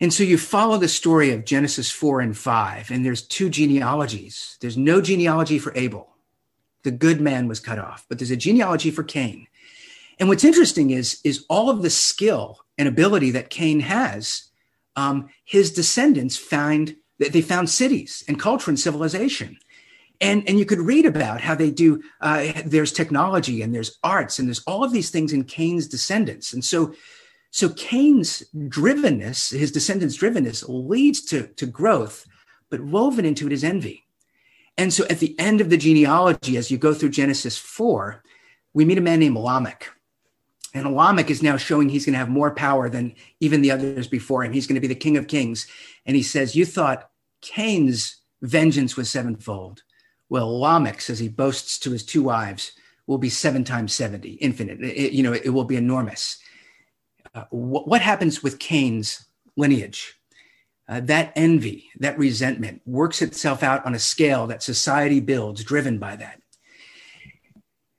[0.00, 4.56] And so you follow the story of Genesis 4 and 5, and there's two genealogies.
[4.60, 6.08] There's no genealogy for Abel.
[6.82, 9.46] The good man was cut off, but there's a genealogy for Cain.
[10.18, 14.48] And what's interesting is, is all of the skill and ability that Cain has,
[14.96, 19.58] um, his descendants find that they found cities and culture and civilization.
[20.22, 24.38] And, and you could read about how they do, uh, there's technology and there's arts
[24.38, 26.52] and there's all of these things in Cain's descendants.
[26.54, 26.94] And so
[27.52, 32.26] so Cain's drivenness, his descendants' drivenness, leads to, to growth,
[32.70, 34.06] but woven into it is envy.
[34.78, 38.22] And so at the end of the genealogy, as you go through Genesis 4,
[38.72, 39.90] we meet a man named Lamech.
[40.72, 44.08] And Lamech is now showing he's going to have more power than even the others
[44.08, 44.54] before him.
[44.54, 45.66] He's going to be the king of kings.
[46.06, 47.10] And he says, You thought
[47.42, 49.82] Cain's vengeance was sevenfold.
[50.32, 52.72] Well, Lamech, as he boasts to his two wives,
[53.06, 54.82] will be seven times 70, infinite.
[54.82, 56.38] It, you know, it will be enormous
[57.34, 59.26] uh, what, what, happens with Cain's
[59.58, 60.14] lineage?
[60.88, 65.98] Uh, that envy, that resentment works itself out on a scale that society builds, driven
[65.98, 66.40] by that.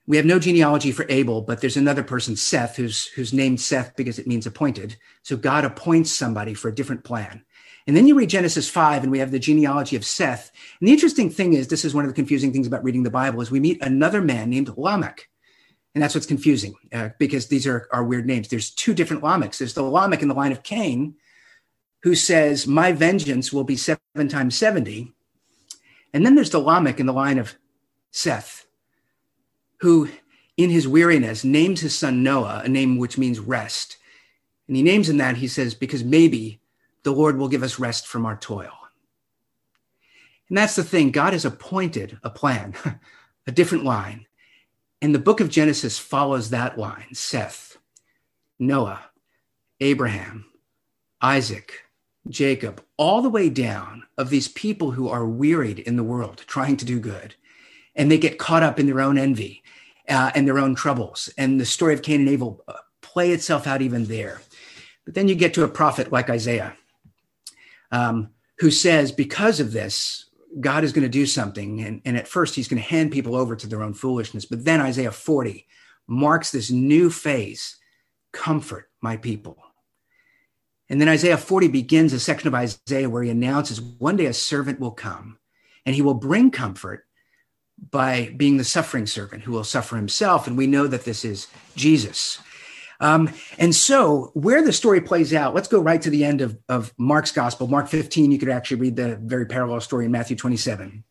[0.07, 3.95] We have no genealogy for Abel, but there's another person, Seth, who's, who's named Seth
[3.95, 4.97] because it means appointed.
[5.22, 7.45] So God appoints somebody for a different plan.
[7.86, 10.51] And then you read Genesis 5, and we have the genealogy of Seth.
[10.79, 13.09] And the interesting thing is, this is one of the confusing things about reading the
[13.09, 15.27] Bible, is we meet another man named Lamech.
[15.93, 18.47] And that's what's confusing uh, because these are, are weird names.
[18.47, 19.57] There's two different Lamechs.
[19.57, 21.15] There's the Lamech in the line of Cain,
[22.01, 25.13] who says, My vengeance will be seven times 70.
[26.13, 27.55] And then there's the Lamech in the line of
[28.11, 28.65] Seth,
[29.81, 30.09] who
[30.57, 33.97] in his weariness names his son Noah, a name which means rest.
[34.67, 36.59] And he names him that, he says, because maybe
[37.04, 38.72] the Lord will give us rest from our toil.
[40.49, 41.12] And that's the thing.
[41.12, 42.76] God has appointed a plan,
[43.47, 44.26] a different line.
[45.01, 47.78] And the book of Genesis follows that line Seth,
[48.60, 49.01] Noah,
[49.80, 50.45] Abraham,
[51.22, 51.84] Isaac,
[52.30, 56.78] Jacob, all the way down of these people who are wearied in the world trying
[56.78, 57.36] to do good.
[57.95, 59.64] And they get caught up in their own envy
[60.08, 61.30] uh, and their own troubles.
[61.38, 64.41] And the story of Cain and Abel uh, play itself out even there.
[65.06, 66.76] But then you get to a prophet like Isaiah,
[67.94, 70.26] um, who says, because of this,
[70.60, 71.80] God is going to do something.
[71.82, 74.46] And, and at first, he's going to hand people over to their own foolishness.
[74.46, 75.68] But then Isaiah 40
[76.08, 77.78] marks this new phase
[78.34, 79.58] comfort my people.
[80.89, 84.34] And then Isaiah 40 begins a section of Isaiah where he announces one day a
[84.34, 85.38] servant will come
[85.86, 87.06] and he will bring comfort
[87.91, 90.48] by being the suffering servant who will suffer himself.
[90.48, 92.39] And we know that this is Jesus.
[93.00, 96.58] Um, and so, where the story plays out, let's go right to the end of,
[96.70, 98.32] of Mark's gospel, Mark 15.
[98.32, 101.04] You could actually read the very parallel story in Matthew 27.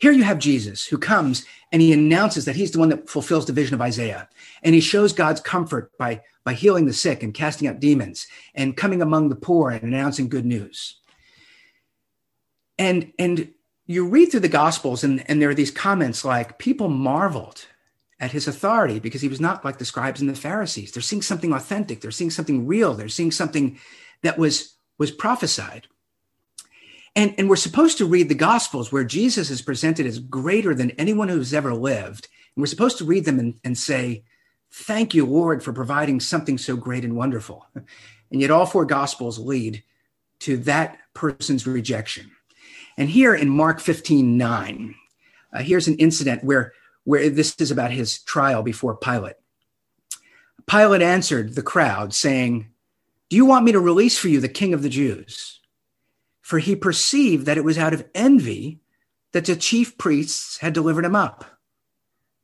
[0.00, 3.46] Here you have Jesus who comes and he announces that he's the one that fulfills
[3.46, 4.28] the vision of Isaiah.
[4.62, 8.76] And he shows God's comfort by, by healing the sick and casting out demons and
[8.76, 11.00] coming among the poor and announcing good news.
[12.78, 13.52] And, and
[13.86, 17.66] you read through the Gospels, and, and there are these comments like, people marveled
[18.20, 20.92] at his authority because he was not like the scribes and the Pharisees.
[20.92, 23.78] They're seeing something authentic, they're seeing something real, they're seeing something
[24.22, 25.86] that was, was prophesied.
[27.16, 30.92] And, and we're supposed to read the Gospels where Jesus is presented as greater than
[30.92, 32.28] anyone who's ever lived.
[32.54, 34.24] And we're supposed to read them and, and say,
[34.72, 37.66] Thank you, Lord, for providing something so great and wonderful.
[37.74, 39.82] And yet, all four Gospels lead
[40.40, 42.30] to that person's rejection.
[42.96, 44.94] And here in Mark 15 9,
[45.52, 46.72] uh, here's an incident where
[47.04, 49.36] where this is about his trial before Pilate.
[50.66, 52.70] Pilate answered the crowd, saying,
[53.28, 55.60] Do you want me to release for you the king of the Jews?
[56.42, 58.80] For he perceived that it was out of envy
[59.32, 61.44] that the chief priests had delivered him up.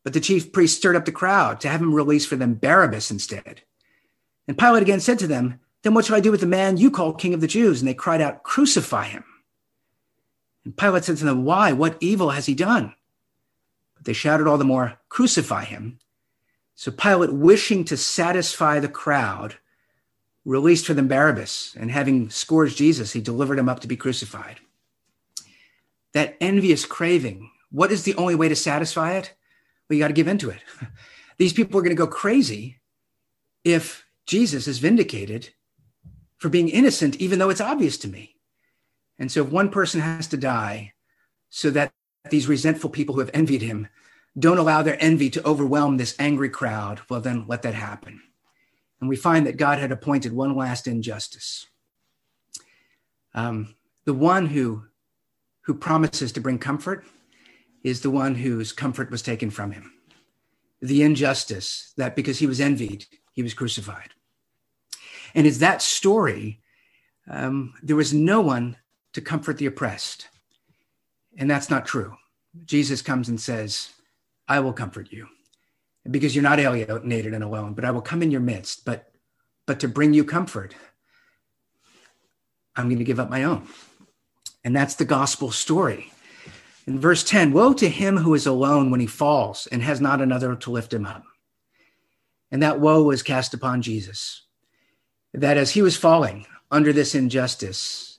[0.02, 3.10] But the chief priests stirred up the crowd to have him release for them Barabbas
[3.10, 3.62] instead.
[4.48, 6.90] And Pilate again said to them, Then what shall I do with the man you
[6.90, 7.80] call king of the Jews?
[7.80, 9.24] And they cried out, Crucify him.
[10.64, 11.72] And Pilate said to them, Why?
[11.72, 12.92] What evil has he done?
[14.06, 15.98] They shouted all the more, Crucify him.
[16.76, 19.56] So Pilate, wishing to satisfy the crowd,
[20.44, 24.60] released for them Barabbas, and having scourged Jesus, he delivered him up to be crucified.
[26.12, 29.34] That envious craving, what is the only way to satisfy it?
[29.88, 30.60] Well, you got to give into it.
[31.38, 32.78] These people are going to go crazy
[33.64, 35.50] if Jesus is vindicated
[36.38, 38.36] for being innocent, even though it's obvious to me.
[39.18, 40.92] And so if one person has to die
[41.50, 41.92] so that
[42.30, 43.88] these resentful people who have envied him
[44.38, 48.20] don't allow their envy to overwhelm this angry crowd, well, then let that happen.
[49.00, 51.66] And we find that God had appointed one last injustice.
[53.34, 53.74] Um,
[54.04, 54.84] the one who,
[55.62, 57.04] who promises to bring comfort
[57.82, 59.92] is the one whose comfort was taken from him.
[60.80, 64.10] The injustice that because he was envied, he was crucified.
[65.34, 66.60] And it's that story.
[67.28, 68.76] Um, there was no one
[69.12, 70.28] to comfort the oppressed.
[71.36, 72.16] And that's not true.
[72.64, 73.90] Jesus comes and says,
[74.48, 75.26] I will comfort you
[76.10, 78.84] because you're not alienated and alone, but I will come in your midst.
[78.84, 79.10] But,
[79.66, 80.74] but to bring you comfort,
[82.74, 83.66] I'm going to give up my own.
[84.64, 86.12] And that's the gospel story.
[86.86, 90.20] In verse 10, woe to him who is alone when he falls and has not
[90.20, 91.24] another to lift him up.
[92.50, 94.42] And that woe was cast upon Jesus.
[95.34, 98.15] That as he was falling under this injustice,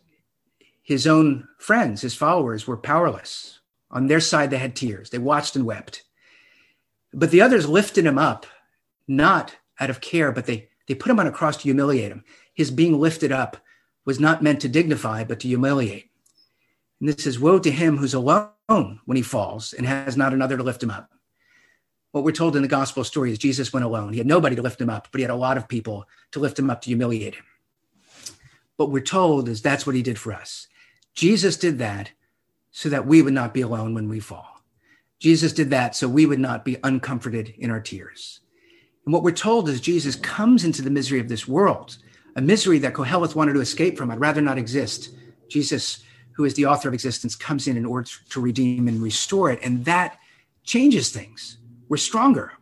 [0.88, 3.60] his own friends, his followers, were powerless.
[3.92, 5.10] On their side, they had tears.
[5.10, 6.04] They watched and wept.
[7.12, 8.46] But the others lifted him up,
[9.06, 12.24] not out of care, but they, they put him on a cross to humiliate him.
[12.54, 13.58] His being lifted up
[14.06, 16.10] was not meant to dignify, but to humiliate.
[17.02, 18.50] And this is woe to him who's alone
[19.04, 21.12] when he falls and has not another to lift him up.
[22.14, 24.14] What we're told in the gospel story is Jesus went alone.
[24.14, 26.40] He had nobody to lift him up, but he had a lot of people to
[26.40, 27.44] lift him up to humiliate him.
[28.78, 30.68] What we're told is that's what he did for us.
[31.18, 32.12] Jesus did that
[32.70, 34.62] so that we would not be alone when we fall.
[35.18, 38.42] Jesus did that so we would not be uncomforted in our tears.
[39.04, 41.98] And what we're told is Jesus comes into the misery of this world,
[42.36, 44.12] a misery that Koheleth wanted to escape from.
[44.12, 45.10] I'd rather not exist.
[45.50, 46.04] Jesus,
[46.34, 49.60] who is the author of existence, comes in in order to redeem and restore it.
[49.64, 50.20] And that
[50.66, 51.58] changes things.
[51.90, 52.54] We're stronger.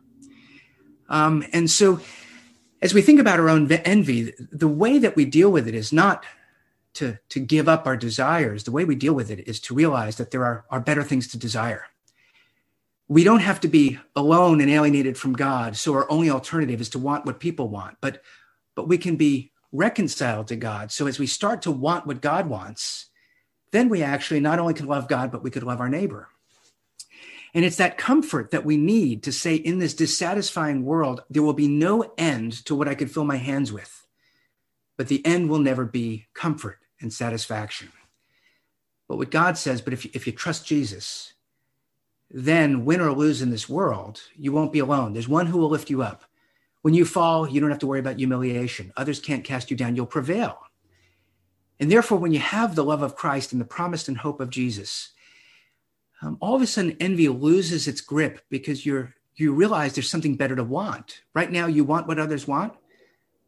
[1.10, 2.00] Um, and so,
[2.80, 5.92] as we think about our own envy, the way that we deal with it is
[5.92, 6.24] not
[6.96, 10.16] to, to give up our desires, the way we deal with it is to realize
[10.16, 11.84] that there are, are better things to desire.
[13.08, 15.76] We don't have to be alone and alienated from God.
[15.76, 17.98] So our only alternative is to want what people want.
[18.00, 18.22] But,
[18.74, 20.90] but we can be reconciled to God.
[20.90, 23.06] So as we start to want what God wants,
[23.70, 26.28] then we actually not only can love God, but we could love our neighbor.
[27.54, 31.52] And it's that comfort that we need to say, in this dissatisfying world, there will
[31.52, 34.06] be no end to what I could fill my hands with.
[34.96, 37.92] But the end will never be comfort and satisfaction.
[39.08, 41.34] But what God says, but if you, if you trust Jesus,
[42.30, 45.12] then win or lose in this world, you won't be alone.
[45.12, 46.24] There's one who will lift you up.
[46.82, 48.92] When you fall, you don't have to worry about humiliation.
[48.96, 49.96] Others can't cast you down.
[49.96, 50.58] You'll prevail.
[51.78, 54.50] And therefore, when you have the love of Christ and the promise and hope of
[54.50, 55.10] Jesus,
[56.22, 60.36] um, all of a sudden envy loses its grip because you're you realize there's something
[60.36, 61.20] better to want.
[61.34, 62.72] Right now, you want what others want.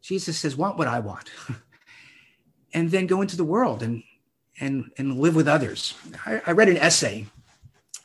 [0.01, 1.31] Jesus says, "Want what I want,"
[2.73, 4.03] and then go into the world and
[4.59, 5.93] and and live with others.
[6.25, 7.27] I, I read an essay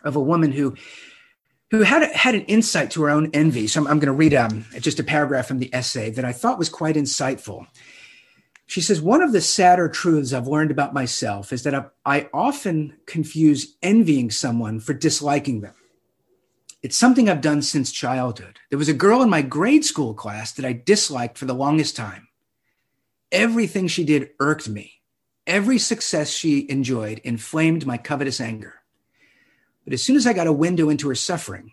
[0.02, 0.74] of a woman who
[1.70, 3.66] who had had an insight to her own envy.
[3.66, 6.32] So I'm, I'm going to read um, just a paragraph from the essay that I
[6.32, 7.66] thought was quite insightful.
[8.66, 12.28] She says, One of the sadder truths I've learned about myself is that I, I
[12.32, 15.74] often confuse envying someone for disliking them.
[16.82, 18.58] It's something I've done since childhood.
[18.68, 21.96] There was a girl in my grade school class that I disliked for the longest
[21.96, 22.23] time.
[23.34, 25.02] Everything she did irked me.
[25.44, 28.74] Every success she enjoyed inflamed my covetous anger.
[29.82, 31.72] But as soon as I got a window into her suffering,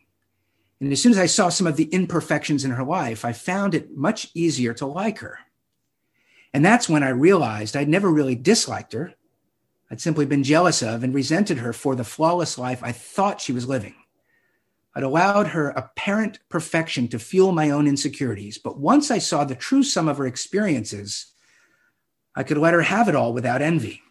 [0.80, 3.76] and as soon as I saw some of the imperfections in her life, I found
[3.76, 5.38] it much easier to like her.
[6.52, 9.14] And that's when I realized I'd never really disliked her.
[9.92, 13.54] I'd simply been jealous of and resented her for the flawless life I thought she
[13.54, 13.94] was living.
[14.96, 18.58] I'd allowed her apparent perfection to fuel my own insecurities.
[18.58, 21.28] But once I saw the true sum of her experiences,
[22.36, 24.02] I could let her have it all without envy.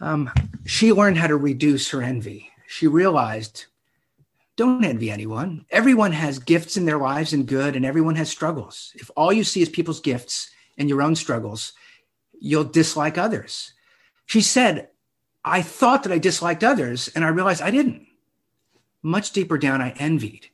[0.00, 0.30] Um,
[0.64, 2.50] she learned how to reduce her envy.
[2.66, 3.66] She realized
[4.56, 5.64] don't envy anyone.
[5.70, 8.92] Everyone has gifts in their lives and good, and everyone has struggles.
[8.96, 11.72] If all you see is people's gifts, and your own struggles,
[12.40, 13.74] you'll dislike others.
[14.26, 14.88] She said,
[15.44, 18.06] I thought that I disliked others, and I realized I didn't.
[19.02, 20.46] Much deeper down, I envied.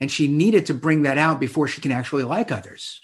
[0.00, 3.00] And she needed to bring that out before she can actually like others.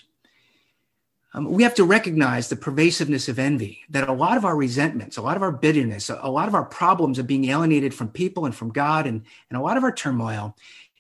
[1.34, 5.18] Um, we have to recognize the pervasiveness of envy, that a lot of our resentments,
[5.18, 8.08] a lot of our bitterness, a, a lot of our problems of being alienated from
[8.08, 10.56] people and from God, and, and a lot of our turmoil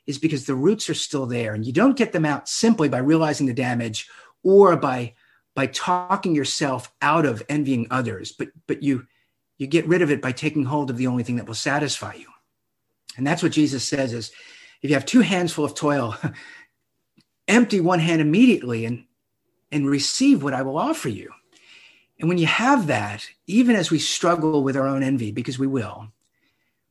[0.06, 1.54] is because the roots are still there.
[1.54, 4.08] And you don't get them out simply by realizing the damage
[4.42, 5.14] or by
[5.54, 9.06] by talking yourself out of envying others, but but you
[9.58, 12.14] you get rid of it by taking hold of the only thing that will satisfy
[12.14, 12.28] you.
[13.16, 14.30] And that's what Jesus says is
[14.82, 16.16] if you have two hands full of toil,
[17.48, 19.04] empty one hand immediately and
[19.70, 21.30] and receive what I will offer you.
[22.18, 25.66] And when you have that, even as we struggle with our own envy, because we
[25.66, 26.08] will,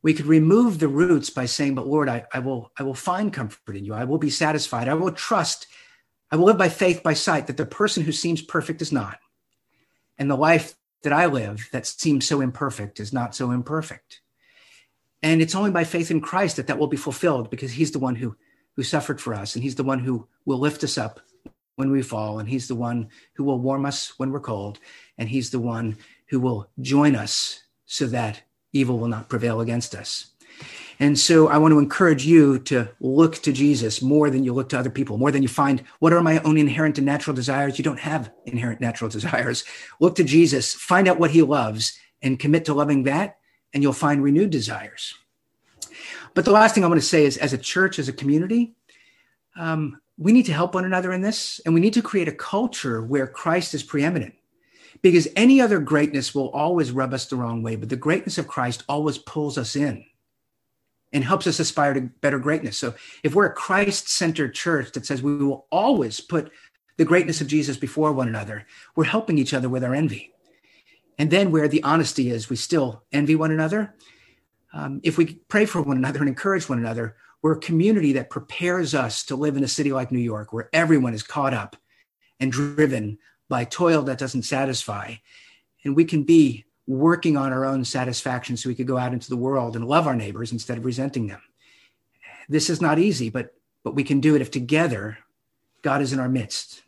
[0.01, 3.33] we could remove the roots by saying, But Lord, I, I will I will find
[3.33, 3.93] comfort in you.
[3.93, 4.87] I will be satisfied.
[4.87, 5.67] I will trust
[6.31, 9.19] I will live by faith, by sight, that the person who seems perfect is not.
[10.17, 14.21] And the life that I live that seems so imperfect is not so imperfect.
[15.23, 17.99] And it's only by faith in Christ that that will be fulfilled because he's the
[17.99, 18.35] one who,
[18.75, 21.21] who suffered for us and he's the one who will lift us up
[21.77, 24.79] when we fall and he's the one who will warm us when we're cold
[25.17, 25.95] and he's the one
[26.29, 28.41] who will join us so that
[28.73, 30.31] evil will not prevail against us.
[30.99, 34.69] And so I want to encourage you to look to Jesus more than you look
[34.69, 37.77] to other people, more than you find what are my own inherent and natural desires.
[37.77, 39.63] You don't have inherent natural desires.
[39.99, 43.37] Look to Jesus, find out what he loves, and commit to loving that,
[43.71, 45.13] and you'll find renewed desires.
[46.33, 48.73] But the last thing I want to say is as a church, as a community,
[49.55, 52.33] um, we need to help one another in this, and we need to create a
[52.33, 54.33] culture where Christ is preeminent.
[55.03, 58.47] Because any other greatness will always rub us the wrong way, but the greatness of
[58.47, 60.05] Christ always pulls us in
[61.13, 62.77] and helps us aspire to better greatness.
[62.77, 66.51] So if we're a Christ centered church that says we will always put
[66.97, 68.65] the greatness of Jesus before one another,
[68.95, 70.33] we're helping each other with our envy.
[71.19, 73.95] And then where the honesty is, we still envy one another.
[74.73, 78.29] Um, if we pray for one another and encourage one another, we're a community that
[78.29, 81.75] prepares us to live in a city like New York, where everyone is caught up
[82.39, 83.17] and driven
[83.49, 85.15] by toil that doesn't satisfy.
[85.83, 89.29] And we can be working on our own satisfaction so we could go out into
[89.29, 91.41] the world and love our neighbors instead of resenting them.
[92.49, 95.17] This is not easy, but but we can do it if together
[95.81, 96.81] God is in our midst.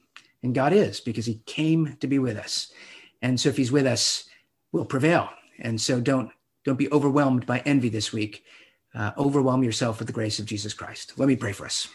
[0.43, 2.71] And God is because he came to be with us.
[3.21, 4.25] And so if he's with us,
[4.71, 5.29] we'll prevail.
[5.59, 6.31] And so don't
[6.65, 8.43] don't be overwhelmed by envy this week.
[8.93, 11.13] Uh, overwhelm yourself with the grace of Jesus Christ.
[11.17, 11.87] Let me pray for us.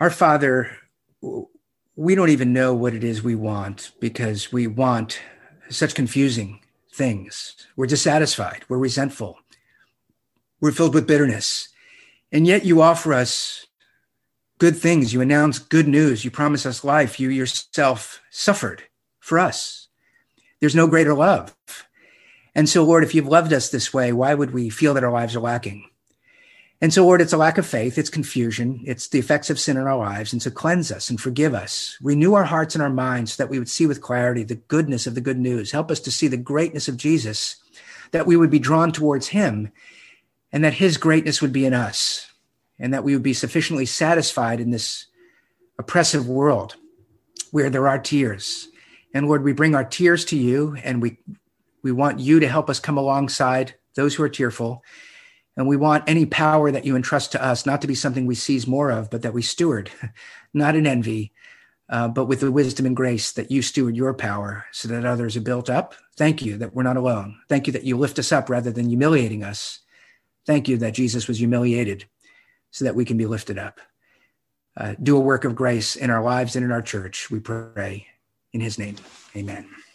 [0.00, 0.70] Our Father,
[1.96, 5.20] we don't even know what it is we want because we want
[5.70, 6.60] such confusing
[6.92, 7.56] things.
[7.76, 9.38] We're dissatisfied, we're resentful,
[10.60, 11.68] we're filled with bitterness.
[12.32, 13.66] And yet you offer us
[14.58, 15.12] good things.
[15.12, 16.24] You announce good news.
[16.24, 17.20] You promise us life.
[17.20, 18.84] You yourself suffered
[19.20, 19.88] for us.
[20.60, 21.54] There's no greater love.
[22.56, 25.12] And so, Lord, if you've loved us this way, why would we feel that our
[25.12, 25.90] lives are lacking?
[26.80, 29.76] And so, Lord, it's a lack of faith, it's confusion, it's the effects of sin
[29.76, 30.32] in our lives.
[30.32, 31.98] And so, cleanse us and forgive us.
[32.00, 35.06] Renew our hearts and our minds so that we would see with clarity the goodness
[35.06, 35.70] of the good news.
[35.70, 37.56] Help us to see the greatness of Jesus,
[38.12, 39.70] that we would be drawn towards him,
[40.50, 42.32] and that his greatness would be in us,
[42.78, 45.06] and that we would be sufficiently satisfied in this
[45.78, 46.76] oppressive world
[47.50, 48.68] where there are tears.
[49.12, 51.18] And Lord, we bring our tears to you, and we,
[51.86, 54.82] we want you to help us come alongside those who are tearful
[55.56, 58.34] and we want any power that you entrust to us not to be something we
[58.34, 59.92] seize more of, but that we steward,
[60.52, 61.32] not in envy,
[61.88, 65.36] uh, but with the wisdom and grace that you steward your power so that others
[65.36, 65.94] are built up.
[66.16, 67.38] Thank you that we're not alone.
[67.48, 69.78] Thank you that you lift us up rather than humiliating us.
[70.44, 72.06] Thank you that Jesus was humiliated
[72.72, 73.78] so that we can be lifted up.
[74.76, 78.08] Uh, do a work of grace in our lives and in our church, we pray.
[78.52, 78.96] In his name,
[79.36, 79.76] amen.